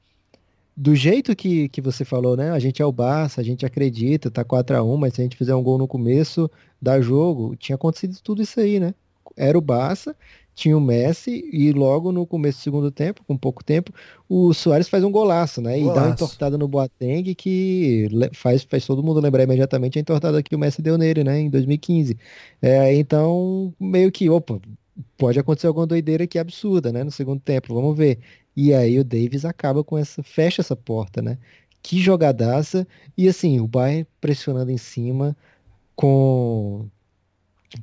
do 0.75 0.95
jeito 0.95 1.35
que, 1.35 1.69
que 1.69 1.81
você 1.81 2.03
falou, 2.03 2.35
né? 2.35 2.51
A 2.51 2.59
gente 2.59 2.81
é 2.81 2.85
o 2.85 2.91
Barça, 2.91 3.41
a 3.41 3.43
gente 3.43 3.65
acredita, 3.65 4.31
tá 4.31 4.43
4 4.43 4.75
a 4.77 4.83
1 4.83 4.97
mas 4.97 5.13
se 5.13 5.21
a 5.21 5.23
gente 5.23 5.37
fizer 5.37 5.55
um 5.55 5.63
gol 5.63 5.77
no 5.77 5.87
começo 5.87 6.49
da 6.81 6.99
jogo, 6.99 7.55
tinha 7.55 7.75
acontecido 7.75 8.17
tudo 8.23 8.41
isso 8.41 8.59
aí, 8.59 8.79
né? 8.79 8.93
Era 9.37 9.57
o 9.57 9.61
Barça, 9.61 10.15
tinha 10.55 10.77
o 10.77 10.81
Messi 10.81 11.49
e 11.51 11.71
logo 11.71 12.11
no 12.11 12.25
começo 12.27 12.59
do 12.59 12.63
segundo 12.63 12.91
tempo, 12.91 13.23
com 13.25 13.37
pouco 13.37 13.63
tempo, 13.63 13.91
o 14.29 14.53
Soares 14.53 14.87
faz 14.89 15.03
um 15.03 15.11
golaço, 15.11 15.61
né? 15.61 15.79
E 15.79 15.91
dá 15.91 16.03
uma 16.03 16.09
Golaço. 16.09 16.13
entortada 16.13 16.57
no 16.57 16.67
Boateng 16.67 17.33
que 17.35 18.07
faz, 18.33 18.63
faz 18.63 18.85
todo 18.85 19.03
mundo 19.03 19.19
lembrar 19.19 19.43
imediatamente 19.43 19.97
a 19.97 20.01
entortada 20.01 20.43
que 20.43 20.55
o 20.55 20.59
Messi 20.59 20.81
deu 20.81 20.97
nele, 20.97 21.23
né? 21.23 21.39
Em 21.39 21.49
2015. 21.49 22.17
É, 22.61 22.93
então, 22.95 23.73
meio 23.79 24.11
que, 24.11 24.29
opa, 24.29 24.59
pode 25.17 25.39
acontecer 25.39 25.67
alguma 25.67 25.87
doideira 25.87 26.23
aqui 26.25 26.37
absurda, 26.39 26.91
né? 26.91 27.03
No 27.03 27.11
segundo 27.11 27.39
tempo, 27.41 27.73
vamos 27.73 27.97
ver. 27.97 28.19
E 28.55 28.73
aí 28.73 28.99
o 28.99 29.03
Davis 29.03 29.45
acaba 29.45 29.83
com 29.83 29.97
essa, 29.97 30.21
fecha 30.23 30.61
essa 30.61 30.75
porta, 30.75 31.21
né? 31.21 31.37
Que 31.81 31.99
jogadaça. 31.99 32.87
E 33.17 33.27
assim, 33.27 33.59
o 33.59 33.67
Bayern 33.67 34.07
pressionando 34.21 34.71
em 34.71 34.77
cima 34.77 35.35
com 35.95 36.87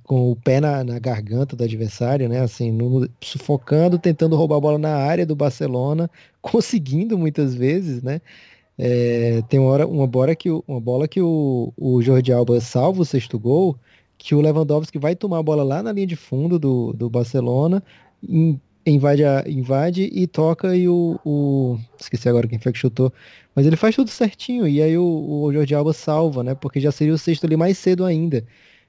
com 0.05 0.31
o 0.31 0.37
pé 0.37 0.61
na, 0.61 0.85
na 0.85 0.98
garganta 0.98 1.57
do 1.57 1.64
adversário, 1.64 2.29
né? 2.29 2.40
Assim, 2.40 2.70
no- 2.72 3.09
sufocando, 3.22 3.98
tentando 3.98 4.37
roubar 4.37 4.57
a 4.59 4.61
bola 4.61 4.79
na 4.79 4.96
área 4.96 5.26
do 5.26 5.37
Barcelona, 5.37 6.11
conseguindo 6.42 7.18
muitas 7.18 7.55
vezes, 7.55 8.03
né? 8.03 8.20
É, 8.79 9.42
tem 9.42 9.61
uma, 9.61 9.70
hora, 9.70 9.87
uma 9.87 10.07
bola 10.07 10.35
que, 10.35 10.50
o- 10.50 10.64
uma 10.66 10.81
bola 10.81 11.07
que 11.09 11.20
o, 11.20 11.72
o 11.76 12.00
Jordi 12.03 12.33
Alba 12.33 12.61
salva 12.61 13.03
o 13.03 13.05
sexto 13.05 13.38
gol, 13.38 13.79
que 14.18 14.35
o 14.35 14.40
Lewandowski 14.40 14.98
vai 14.98 15.14
tomar 15.16 15.38
a 15.38 15.42
bola 15.42 15.62
lá 15.62 15.83
na 15.83 15.92
linha 15.92 16.07
de 16.07 16.16
fundo 16.16 16.59
do, 16.59 16.92
do 16.92 17.11
Barcelona, 17.11 17.83
in- 18.22 18.59
invade, 18.87 19.24
a- 19.24 19.44
invade 19.46 20.05
e 20.12 20.26
toca 20.26 20.74
e 20.76 20.88
o, 20.88 21.18
o- 21.24 21.79
Esqueci 21.98 22.29
agora 22.29 22.48
quem 22.48 22.59
foi 22.59 22.72
que 22.72 22.79
chutou. 22.79 23.12
Mas 23.55 23.66
ele 23.66 23.76
faz 23.76 23.94
tudo 23.96 24.11
certinho 24.11 24.66
e 24.68 24.81
aí 24.83 24.96
o, 24.96 25.05
o 25.44 25.53
Jordi 25.53 25.74
Alba 25.74 25.92
salva, 25.92 26.42
né? 26.42 26.55
Porque 26.55 26.81
já 26.81 26.90
seria 26.92 27.14
o 27.14 27.18
sexto 27.18 27.44
ali 27.46 27.57
mais 27.57 27.79
cedo 27.79 28.05
ainda. 28.05 28.46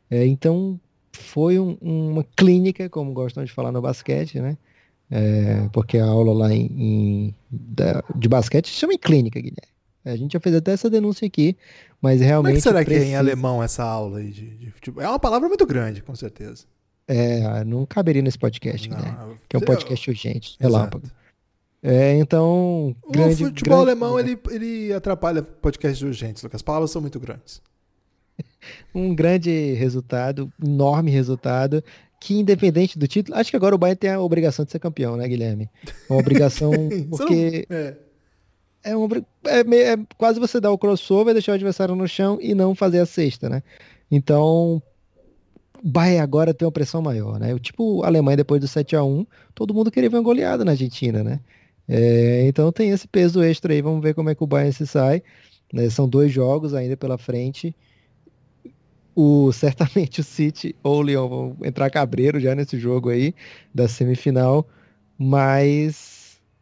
É, 0.10 0.26
então 0.28 0.80
foi 1.12 1.60
um- 1.60 1.78
uma 1.82 2.24
clínica, 2.36 2.90
como 2.90 3.14
gostam 3.14 3.44
de 3.44 3.52
falar 3.52 3.72
no 3.72 3.82
basquete, 3.82 4.40
né? 4.40 4.58
É, 5.10 5.68
porque 5.74 5.98
a 5.98 6.06
aula 6.06 6.34
lá 6.34 6.54
em, 6.54 6.66
em- 6.68 7.36
da- 7.50 8.04
de 8.16 8.30
basquete 8.30 8.68
se 8.70 8.76
chama 8.76 8.94
em 8.94 8.98
clínica, 8.98 9.40
Guilherme. 9.40 9.72
A 10.06 10.16
gente 10.16 10.34
já 10.34 10.40
fez 10.40 10.56
até 10.56 10.72
essa 10.72 10.90
denúncia 10.90 11.28
aqui, 11.28 11.56
mas 12.02 12.16
Como 12.18 12.24
é 12.24 12.28
realmente 12.28 12.56
que 12.56 12.62
será 12.62 12.84
que 12.86 12.92
é 12.92 12.96
em 12.96 13.00
precisa- 13.00 13.20
alemão 13.20 13.62
essa 13.62 13.84
aula 13.84 14.20
aí 14.20 14.32
de, 14.32 14.50
de 14.58 14.72
futebol? 14.72 15.04
É 15.04 15.08
uma 15.08 15.20
palavra 15.20 15.48
muito 15.48 15.66
grande, 15.66 16.02
com 16.02 16.16
certeza. 16.16 16.66
É, 17.08 17.64
não 17.66 17.86
caberia 17.86 18.22
nesse 18.22 18.40
podcast, 18.40 18.90
Não, 18.90 18.96
Guilherme, 18.98 19.20
eu- 19.32 19.38
que 19.50 19.56
é 19.56 19.60
um 19.60 19.62
eu- 19.62 19.66
podcast 19.66 20.10
urgente, 20.10 20.56
Exato. 20.60 20.76
relâmpago. 20.76 21.08
É, 21.84 22.16
então, 22.18 22.96
O 23.04 23.12
grande, 23.12 23.44
futebol 23.44 23.84
grande- 23.86 23.92
alemão, 24.02 24.20
ele, 24.20 24.40
ele 24.52 24.94
atrapalha 24.94 25.42
podcasts 25.42 26.02
urgentes, 26.02 26.42
Lucas. 26.44 26.60
As 26.60 26.62
palavras 26.62 26.90
são 26.92 27.02
muito 27.02 27.20
grandes. 27.20 27.62
um 28.94 29.14
grande 29.14 29.74
resultado, 29.74 30.52
enorme 30.64 31.12
resultado, 31.12 31.84
que 32.20 32.40
independente 32.40 33.00
do 33.00 33.08
título, 33.08 33.38
acho 33.38 33.50
que 33.50 33.56
agora 33.56 33.74
o 33.74 33.78
Bayern 33.78 33.98
tem 33.98 34.12
a 34.12 34.22
obrigação 34.22 34.64
de 34.64 34.72
ser 34.72 34.80
campeão, 34.80 35.18
né, 35.18 35.28
Guilherme? 35.28 35.70
Uma 36.10 36.20
obrigação, 36.20 36.72
porque 37.10 37.66
é. 37.70 37.96
é, 38.84 38.96
uma, 38.96 39.08
é, 39.46 39.60
é 39.60 39.98
quase 40.18 40.40
você 40.40 40.60
dar 40.60 40.72
o 40.72 40.78
crossover, 40.78 41.34
deixar 41.34 41.54
o 41.54 41.56
adversário 41.56 41.96
no 41.96 42.08
chão 42.08 42.38
e 42.40 42.54
não 42.54 42.76
fazer 42.76 43.00
a 43.00 43.06
cesta, 43.06 43.50
né? 43.50 43.64
Então, 44.12 44.82
o 45.84 45.88
Bayern 45.90 46.20
agora 46.20 46.54
tem 46.54 46.66
uma 46.66 46.72
pressão 46.72 47.02
maior, 47.02 47.40
né? 47.40 47.56
O 47.56 47.60
tipo 47.60 48.04
a 48.04 48.08
Alemanha 48.08 48.38
depois 48.38 48.62
do 48.62 48.68
7 48.68 48.96
a 48.96 49.04
1 49.04 49.26
todo 49.56 49.74
mundo 49.74 49.90
queria 49.90 50.10
ver 50.10 50.18
uma 50.18 50.24
goleada 50.24 50.64
na 50.64 50.72
Argentina, 50.72 51.24
né? 51.24 51.40
É, 51.88 52.46
então 52.48 52.72
tem 52.72 52.92
esse 52.92 53.08
peso 53.08 53.42
extra 53.42 53.74
aí, 53.74 53.82
vamos 53.82 54.02
ver 54.02 54.14
como 54.14 54.30
é 54.30 54.36
que 54.36 54.44
o 54.44 54.48
Bayern 54.48 54.74
se 54.74 54.86
sai. 54.86 55.24
né? 55.74 55.90
São 55.90 56.08
dois 56.08 56.32
jogos 56.32 56.74
ainda 56.74 56.96
pela 56.96 57.18
frente. 57.18 57.76
O, 59.16 59.52
certamente 59.52 60.22
o 60.22 60.24
City 60.24 60.76
ou 60.84 61.00
o 61.00 61.02
Lyon 61.02 61.28
vão 61.28 61.58
entrar 61.64 61.90
cabreiro 61.90 62.40
já 62.40 62.56
nesse 62.56 62.80
jogo 62.80 63.10
aí 63.10 63.34
da 63.74 63.88
semifinal, 63.88 64.68
mas 65.18 66.22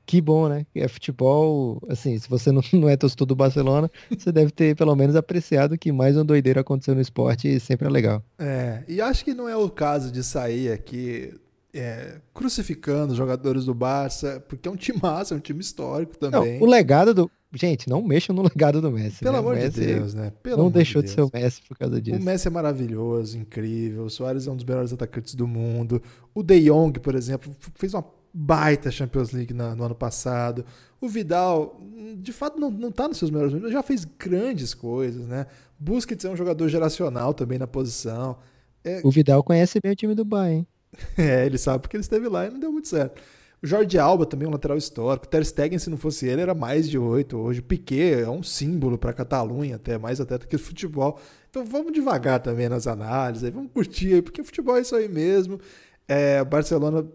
que 0.09 0.19
bom, 0.19 0.49
né? 0.49 0.65
É 0.73 0.87
futebol, 0.87 1.79
assim, 1.87 2.17
se 2.17 2.27
você 2.27 2.51
não, 2.51 2.63
não 2.73 2.89
é 2.89 2.97
torcedor 2.97 3.27
do 3.27 3.35
Barcelona, 3.35 3.91
você 4.09 4.31
deve 4.31 4.49
ter 4.49 4.75
pelo 4.75 4.95
menos 4.95 5.15
apreciado 5.15 5.77
que 5.77 5.91
mais 5.91 6.17
uma 6.17 6.25
doideira 6.25 6.61
aconteceu 6.61 6.95
no 6.95 7.01
esporte 7.01 7.47
e 7.47 7.59
sempre 7.59 7.87
é 7.87 7.91
legal. 7.91 8.23
É, 8.39 8.83
e 8.87 8.99
acho 8.99 9.23
que 9.23 9.35
não 9.35 9.47
é 9.47 9.55
o 9.55 9.69
caso 9.69 10.11
de 10.11 10.23
sair 10.23 10.71
aqui 10.71 11.31
é, 11.73 12.19
crucificando 12.33 13.11
os 13.11 13.17
jogadores 13.17 13.65
do 13.65 13.73
Barça, 13.73 14.43
porque 14.47 14.67
é 14.67 14.71
um 14.71 14.75
time 14.75 14.99
massa, 15.01 15.33
é 15.33 15.37
um 15.37 15.39
time 15.39 15.59
histórico 15.61 16.13
Não, 16.21 16.31
também. 16.31 16.61
o 16.61 16.65
legado 16.65 17.13
do. 17.13 17.31
Gente, 17.51 17.89
não 17.89 18.03
mexam 18.03 18.35
no 18.35 18.43
legado 18.43 18.79
do 18.79 18.91
Messi. 18.91 19.19
Pelo 19.19 19.33
né? 19.33 19.39
Amor 19.39 19.55
de 19.55 19.63
Messi 19.63 19.79
Deus, 19.79 20.13
né? 20.13 20.31
Pelo 20.43 20.61
não 20.63 20.69
deixou 20.69 21.01
de 21.01 21.07
de, 21.07 21.15
ser 21.15 21.21
o 21.21 21.31
Messi 21.33 21.61
por 21.67 21.75
causa 21.77 21.99
disso. 21.99 22.19
O 22.19 22.23
Messi 22.23 22.47
é 22.47 22.51
maravilhoso, 22.51 23.37
incrível. 23.39 24.03
O 24.03 24.09
Soares 24.09 24.45
é 24.45 24.51
um 24.51 24.55
dos 24.55 24.65
melhores 24.65 24.93
atacantes 24.93 25.33
do 25.33 25.47
mundo. 25.47 25.99
O 26.33 26.43
De 26.43 26.59
Jong, 26.65 26.99
por 26.99 27.15
exemplo, 27.15 27.51
fez 27.75 27.95
uma 27.95 28.05
baita 28.31 28.91
Champions 28.91 29.31
League 29.31 29.51
na- 29.51 29.75
no 29.75 29.83
ano 29.83 29.95
passado. 29.95 30.63
O 31.01 31.09
Vidal, 31.09 31.81
de 32.17 32.31
fato, 32.31 32.59
não, 32.59 32.69
não 32.69 32.91
tá 32.91 33.07
nos 33.07 33.17
seus 33.17 33.31
melhores 33.31 33.51
momentos. 33.51 33.73
Já 33.73 33.81
fez 33.81 34.05
grandes 34.05 34.75
coisas, 34.75 35.25
né? 35.27 35.47
Busquets 35.79 36.25
é 36.25 36.29
um 36.29 36.35
jogador 36.35 36.67
geracional 36.69 37.33
também 37.33 37.57
na 37.57 37.65
posição. 37.65 38.37
É, 38.83 39.01
O 39.03 39.09
Vidal 39.09 39.43
conhece 39.43 39.79
bem 39.81 39.91
o 39.93 39.95
time 39.95 40.13
do 40.13 40.23
Bayern. 40.23 40.67
É, 41.17 41.45
ele 41.45 41.57
sabe 41.57 41.79
porque 41.79 41.95
ele 41.95 42.01
esteve 42.01 42.27
lá 42.27 42.47
e 42.47 42.49
não 42.49 42.59
deu 42.59 42.71
muito 42.71 42.87
certo. 42.87 43.21
O 43.61 43.67
Jorge 43.67 43.97
Alba 43.97 44.25
também 44.25 44.47
um 44.47 44.51
lateral 44.51 44.77
histórico. 44.77 45.27
Ter 45.27 45.45
Stegen, 45.45 45.77
se 45.77 45.89
não 45.89 45.97
fosse 45.97 46.25
ele, 46.27 46.41
era 46.41 46.55
mais 46.55 46.89
de 46.89 46.97
oito 46.97 47.37
hoje. 47.37 47.59
O 47.59 47.63
Piquet 47.63 48.21
é 48.21 48.29
um 48.29 48.41
símbolo 48.41 48.97
para 48.97 49.11
a 49.11 49.13
Catalunha, 49.13 49.75
até 49.75 49.97
mais 49.97 50.21
até 50.21 50.37
do 50.37 50.47
que 50.47 50.55
o 50.55 50.59
futebol. 50.59 51.19
Então 51.49 51.65
vamos 51.65 51.91
devagar 51.91 52.39
também 52.39 52.69
nas 52.69 52.87
análises, 52.87 53.49
vamos 53.49 53.71
curtir 53.71 54.21
porque 54.21 54.41
o 54.41 54.45
futebol 54.45 54.77
é 54.77 54.81
isso 54.81 54.95
aí 54.95 55.09
mesmo. 55.09 55.59
É, 56.07 56.43
Barcelona 56.43 57.05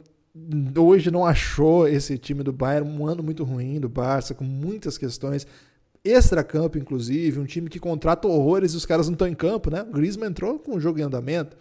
hoje 0.77 1.11
não 1.11 1.25
achou 1.25 1.87
esse 1.87 2.19
time 2.19 2.43
do 2.43 2.53
Bayern 2.53 2.89
um 2.89 3.07
ano 3.07 3.23
muito 3.23 3.45
ruim 3.45 3.81
do 3.81 3.89
Barça, 3.89 4.35
com 4.35 4.45
muitas 4.45 4.99
questões 4.99 5.47
extra-campo, 6.05 6.77
inclusive, 6.77 7.41
um 7.41 7.47
time 7.47 7.71
que 7.71 7.79
contrata 7.79 8.29
horrores 8.29 8.73
e 8.73 8.77
os 8.77 8.85
caras 8.85 9.07
não 9.07 9.15
estão 9.15 9.27
em 9.27 9.35
campo, 9.35 9.71
né? 9.71 9.83
O 9.83 9.93
Griezmann 9.93 10.29
entrou 10.29 10.59
com 10.59 10.77
o 10.77 10.81
jogo 10.81 10.99
em 10.99 11.03
andamento. 11.03 11.57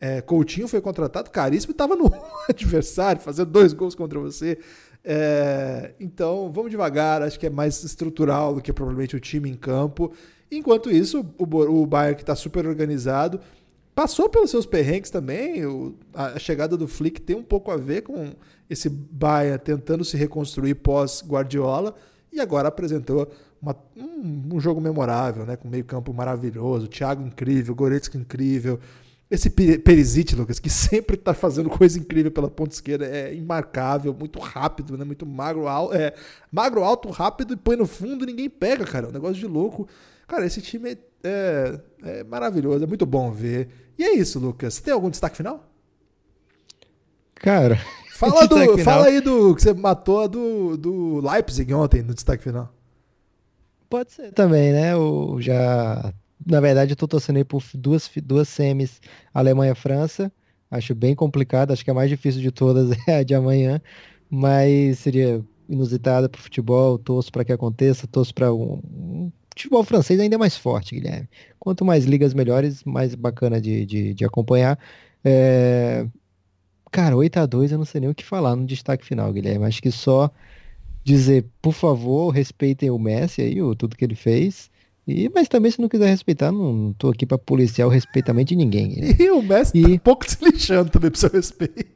É, 0.00 0.20
Coutinho 0.20 0.68
foi 0.68 0.80
contratado 0.80 1.30
caríssimo 1.30 1.72
e 1.72 1.74
estava 1.74 1.96
no 1.96 2.10
adversário, 2.48 3.20
fazendo 3.20 3.50
dois 3.50 3.72
gols 3.72 3.94
contra 3.94 4.18
você. 4.18 4.58
É, 5.04 5.92
então, 5.98 6.50
vamos 6.52 6.70
devagar, 6.70 7.22
acho 7.22 7.38
que 7.38 7.46
é 7.46 7.50
mais 7.50 7.82
estrutural 7.82 8.54
do 8.54 8.60
que 8.60 8.72
provavelmente 8.72 9.16
o 9.16 9.20
time 9.20 9.50
em 9.50 9.54
campo. 9.54 10.12
Enquanto 10.50 10.90
isso, 10.90 11.24
o, 11.38 11.44
o 11.44 11.86
Bayern, 11.86 12.16
que 12.16 12.22
está 12.22 12.34
super 12.34 12.66
organizado, 12.66 13.40
passou 13.94 14.28
pelos 14.28 14.50
seus 14.50 14.64
perrengues 14.64 15.10
também. 15.10 15.66
O, 15.66 15.94
a 16.14 16.38
chegada 16.38 16.76
do 16.76 16.86
Flick 16.86 17.20
tem 17.20 17.36
um 17.36 17.42
pouco 17.42 17.70
a 17.70 17.76
ver 17.76 18.02
com 18.02 18.32
esse 18.70 18.88
Bayern 18.88 19.58
tentando 19.58 20.04
se 20.04 20.16
reconstruir 20.16 20.76
pós-Guardiola 20.76 21.94
e 22.32 22.40
agora 22.40 22.68
apresentou 22.68 23.30
uma, 23.60 23.76
um, 23.96 24.54
um, 24.54 24.60
jogo 24.60 24.80
memorável, 24.80 25.44
né? 25.44 25.56
com 25.56 25.68
meio 25.68 25.84
campo 25.84 26.12
maravilhoso, 26.14 26.86
Thiago 26.86 27.26
incrível, 27.26 27.74
Goretzka 27.74 28.16
incrível. 28.16 28.78
Esse 29.30 29.50
Perisic, 29.50 30.34
Lucas, 30.34 30.58
que 30.58 30.70
sempre 30.70 31.16
está 31.16 31.34
fazendo 31.34 31.68
coisa 31.68 31.98
incrível 31.98 32.30
pela 32.30 32.48
ponta 32.48 32.74
esquerda, 32.74 33.06
é 33.06 33.34
imarcável, 33.34 34.14
muito 34.14 34.38
rápido, 34.38 34.96
né? 34.96 35.04
Muito 35.04 35.26
magro, 35.26 35.68
alto, 35.68 35.94
é, 35.94 36.14
magro, 36.50 36.82
alto, 36.82 37.10
rápido 37.10 37.54
e 37.54 37.56
põe 37.56 37.76
no 37.76 37.86
fundo 37.86 38.24
ninguém 38.24 38.48
pega, 38.48 38.84
cara. 38.86 39.06
É 39.06 39.08
um 39.10 39.12
negócio 39.12 39.36
de 39.36 39.46
louco. 39.46 39.86
Cara, 40.26 40.46
esse 40.46 40.62
time 40.62 40.92
é, 40.92 40.98
é, 41.22 41.80
é 42.02 42.24
maravilhoso, 42.24 42.84
é 42.84 42.86
muito 42.86 43.04
bom 43.04 43.30
ver. 43.30 43.68
E 43.98 44.04
é 44.04 44.14
isso, 44.14 44.38
Lucas. 44.38 44.74
Você 44.74 44.82
tem 44.82 44.94
algum 44.94 45.10
destaque 45.10 45.36
final? 45.36 45.64
Cara. 47.34 47.78
Fala, 48.18 48.48
do, 48.48 48.78
fala 48.78 49.06
aí 49.06 49.20
do 49.20 49.54
que 49.54 49.62
você 49.62 49.72
matou 49.72 50.26
do, 50.26 50.76
do 50.76 51.20
Leipzig 51.20 51.72
ontem 51.72 52.02
no 52.02 52.12
destaque 52.12 52.42
final. 52.42 52.68
Pode 53.88 54.10
ser 54.10 54.32
também, 54.32 54.72
né? 54.72 54.92
Eu 54.92 55.36
já 55.38 56.12
na 56.46 56.60
verdade, 56.60 56.92
eu 56.92 56.96
tô 56.96 57.06
torcendo 57.08 57.44
por 57.44 57.62
duas, 57.74 58.10
duas 58.24 58.48
semis 58.48 59.00
Alemanha-França. 59.32 60.32
Acho 60.70 60.94
bem 60.94 61.14
complicado, 61.14 61.72
acho 61.72 61.84
que 61.84 61.90
a 61.90 61.94
mais 61.94 62.10
difícil 62.10 62.40
de 62.40 62.50
todas 62.50 62.90
é 63.08 63.16
a 63.18 63.22
de 63.22 63.34
amanhã, 63.34 63.80
mas 64.30 64.98
seria 64.98 65.42
inusitada 65.68 66.28
para 66.28 66.38
o 66.38 66.42
futebol. 66.42 66.98
Torço 66.98 67.32
para 67.32 67.44
que 67.44 67.52
aconteça, 67.52 68.06
torço 68.06 68.34
para 68.34 68.52
um, 68.52 68.80
um, 68.84 69.32
futebol 69.50 69.82
francês 69.84 70.20
ainda 70.20 70.38
mais 70.38 70.56
forte, 70.56 70.94
Guilherme. 70.94 71.28
Quanto 71.58 71.84
mais 71.84 72.04
ligas 72.04 72.34
melhores, 72.34 72.84
mais 72.84 73.14
bacana 73.14 73.60
de, 73.60 73.84
de, 73.86 74.14
de 74.14 74.24
acompanhar. 74.24 74.78
É... 75.24 76.06
Cara, 76.90 77.16
8 77.16 77.38
a 77.38 77.46
2 77.46 77.72
eu 77.72 77.78
não 77.78 77.84
sei 77.84 78.00
nem 78.00 78.10
o 78.10 78.14
que 78.14 78.24
falar 78.24 78.56
no 78.56 78.66
destaque 78.66 79.04
final, 79.04 79.32
Guilherme. 79.32 79.66
Acho 79.66 79.82
que 79.82 79.90
só 79.90 80.30
dizer, 81.04 81.46
por 81.62 81.72
favor, 81.72 82.30
respeitem 82.30 82.90
o 82.90 82.98
Messi 82.98 83.42
aí, 83.42 83.62
o, 83.62 83.74
tudo 83.74 83.96
que 83.96 84.04
ele 84.04 84.14
fez. 84.14 84.70
E, 85.08 85.30
mas 85.34 85.48
também, 85.48 85.70
se 85.70 85.80
não 85.80 85.88
quiser 85.88 86.10
respeitar, 86.10 86.52
não, 86.52 86.70
não 86.70 86.92
tô 86.92 87.08
aqui 87.08 87.24
para 87.24 87.38
policiar 87.38 87.88
o 87.88 87.90
respeitamento 87.90 88.50
de 88.50 88.56
ninguém. 88.56 88.94
Né? 88.94 89.16
E 89.18 89.30
o 89.30 89.42
tá 89.42 89.62
e... 89.72 89.82
tá 89.82 89.88
um 89.88 89.98
pouco 89.98 90.28
se 90.30 90.36
lixando 90.44 90.90
também 90.90 91.10
pro 91.10 91.18
seu 91.18 91.30
respeito. 91.30 91.86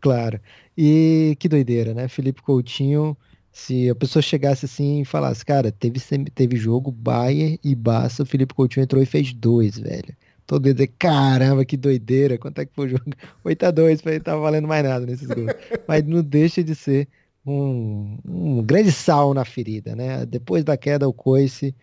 Claro. 0.00 0.40
E 0.76 1.36
que 1.38 1.50
doideira, 1.50 1.92
né? 1.92 2.08
Felipe 2.08 2.40
Coutinho, 2.40 3.14
se 3.52 3.90
a 3.90 3.94
pessoa 3.94 4.22
chegasse 4.22 4.64
assim 4.64 5.02
e 5.02 5.04
falasse, 5.04 5.44
cara, 5.44 5.70
teve, 5.70 6.00
teve 6.34 6.56
jogo 6.56 6.90
Bayern 6.90 7.60
e 7.62 7.74
Barça, 7.74 8.22
o 8.22 8.26
Felipe 8.26 8.54
Coutinho 8.54 8.84
entrou 8.84 9.02
e 9.02 9.06
fez 9.06 9.34
dois, 9.34 9.78
velho. 9.78 10.16
Todo 10.46 10.72
dia, 10.72 10.88
caramba, 10.98 11.62
que 11.62 11.76
doideira, 11.76 12.38
quanto 12.38 12.60
é 12.60 12.64
que 12.64 12.72
foi 12.74 12.86
o 12.86 12.88
jogo? 12.88 13.04
8x2, 13.44 14.06
ele 14.06 14.20
tava 14.20 14.40
valendo 14.40 14.66
mais 14.66 14.82
nada 14.82 15.04
nesses 15.04 15.28
gols. 15.28 15.52
mas 15.86 16.02
não 16.04 16.22
deixa 16.22 16.64
de 16.64 16.74
ser 16.74 17.06
um, 17.44 18.16
um 18.24 18.62
grande 18.62 18.92
sal 18.92 19.34
na 19.34 19.44
ferida, 19.44 19.94
né? 19.94 20.24
Depois 20.24 20.64
da 20.64 20.76
queda, 20.76 21.06
o 21.06 21.12
Coice 21.12 21.74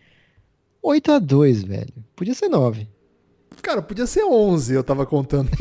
8 0.84 1.12
a 1.12 1.18
2 1.18 1.62
velho. 1.62 1.94
Podia 2.14 2.34
ser 2.34 2.48
9. 2.48 2.86
Cara, 3.62 3.80
podia 3.80 4.06
ser 4.06 4.24
11, 4.24 4.74
eu 4.74 4.84
tava 4.84 5.06
contando. 5.06 5.48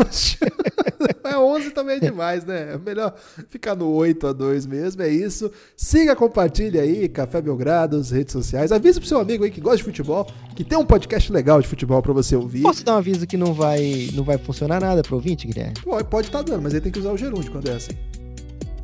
Mas 1.23 1.35
11 1.35 1.71
também 1.71 1.95
é 1.95 1.99
demais, 2.01 2.43
né? 2.43 2.73
É 2.73 2.77
melhor 2.77 3.15
ficar 3.47 3.75
no 3.75 3.89
8 3.89 4.27
a 4.27 4.33
2 4.33 4.65
mesmo, 4.65 5.01
é 5.01 5.07
isso. 5.07 5.49
Siga, 5.77 6.13
compartilhe 6.13 6.77
aí, 6.77 7.07
Café 7.07 7.41
Belgrado, 7.41 7.95
as 7.95 8.11
redes 8.11 8.33
sociais. 8.33 8.73
Avisa 8.73 8.99
pro 8.99 9.07
seu 9.07 9.19
amigo 9.19 9.45
aí 9.45 9.51
que 9.51 9.61
gosta 9.61 9.77
de 9.77 9.83
futebol, 9.85 10.27
que 10.53 10.65
tem 10.65 10.77
um 10.77 10.85
podcast 10.85 11.31
legal 11.31 11.61
de 11.61 11.67
futebol 11.69 12.01
pra 12.01 12.11
você 12.11 12.35
ouvir. 12.35 12.63
Posso 12.63 12.83
dar 12.83 12.95
um 12.95 12.97
aviso 12.97 13.25
que 13.25 13.37
não 13.37 13.53
vai, 13.53 14.09
não 14.13 14.25
vai 14.25 14.37
funcionar 14.37 14.81
nada 14.81 15.01
pro 15.01 15.15
ouvinte, 15.15 15.47
Guilherme? 15.47 15.75
Pode, 15.81 16.09
pode 16.09 16.27
estar 16.27 16.43
tá 16.43 16.51
dando, 16.51 16.63
mas 16.63 16.73
aí 16.73 16.81
tem 16.81 16.91
que 16.91 16.99
usar 16.99 17.13
o 17.13 17.17
gerúndio 17.17 17.49
quando 17.49 17.69
é 17.69 17.75
assim. 17.75 17.93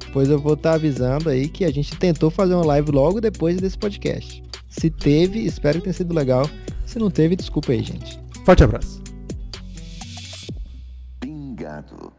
Depois 0.10 0.28
eu 0.28 0.40
vou 0.40 0.56
estar 0.56 0.72
tá 0.72 0.76
avisando 0.76 1.30
aí 1.30 1.48
que 1.48 1.64
a 1.64 1.72
gente 1.72 1.96
tentou 1.96 2.32
fazer 2.32 2.56
uma 2.56 2.66
live 2.66 2.92
logo 2.92 3.22
depois 3.22 3.58
desse 3.58 3.78
podcast. 3.78 4.44
Se 4.68 4.90
teve, 4.90 5.46
espero 5.46 5.78
que 5.78 5.84
tenha 5.84 5.94
sido 5.94 6.16
legal. 6.16 6.50
Se 6.84 6.98
não 6.98 7.12
teve, 7.12 7.36
desculpa 7.36 7.74
aí, 7.74 7.84
gente. 7.84 8.20
Forte 8.44 8.64
abraço. 8.64 9.00
Pingado. 11.20 12.12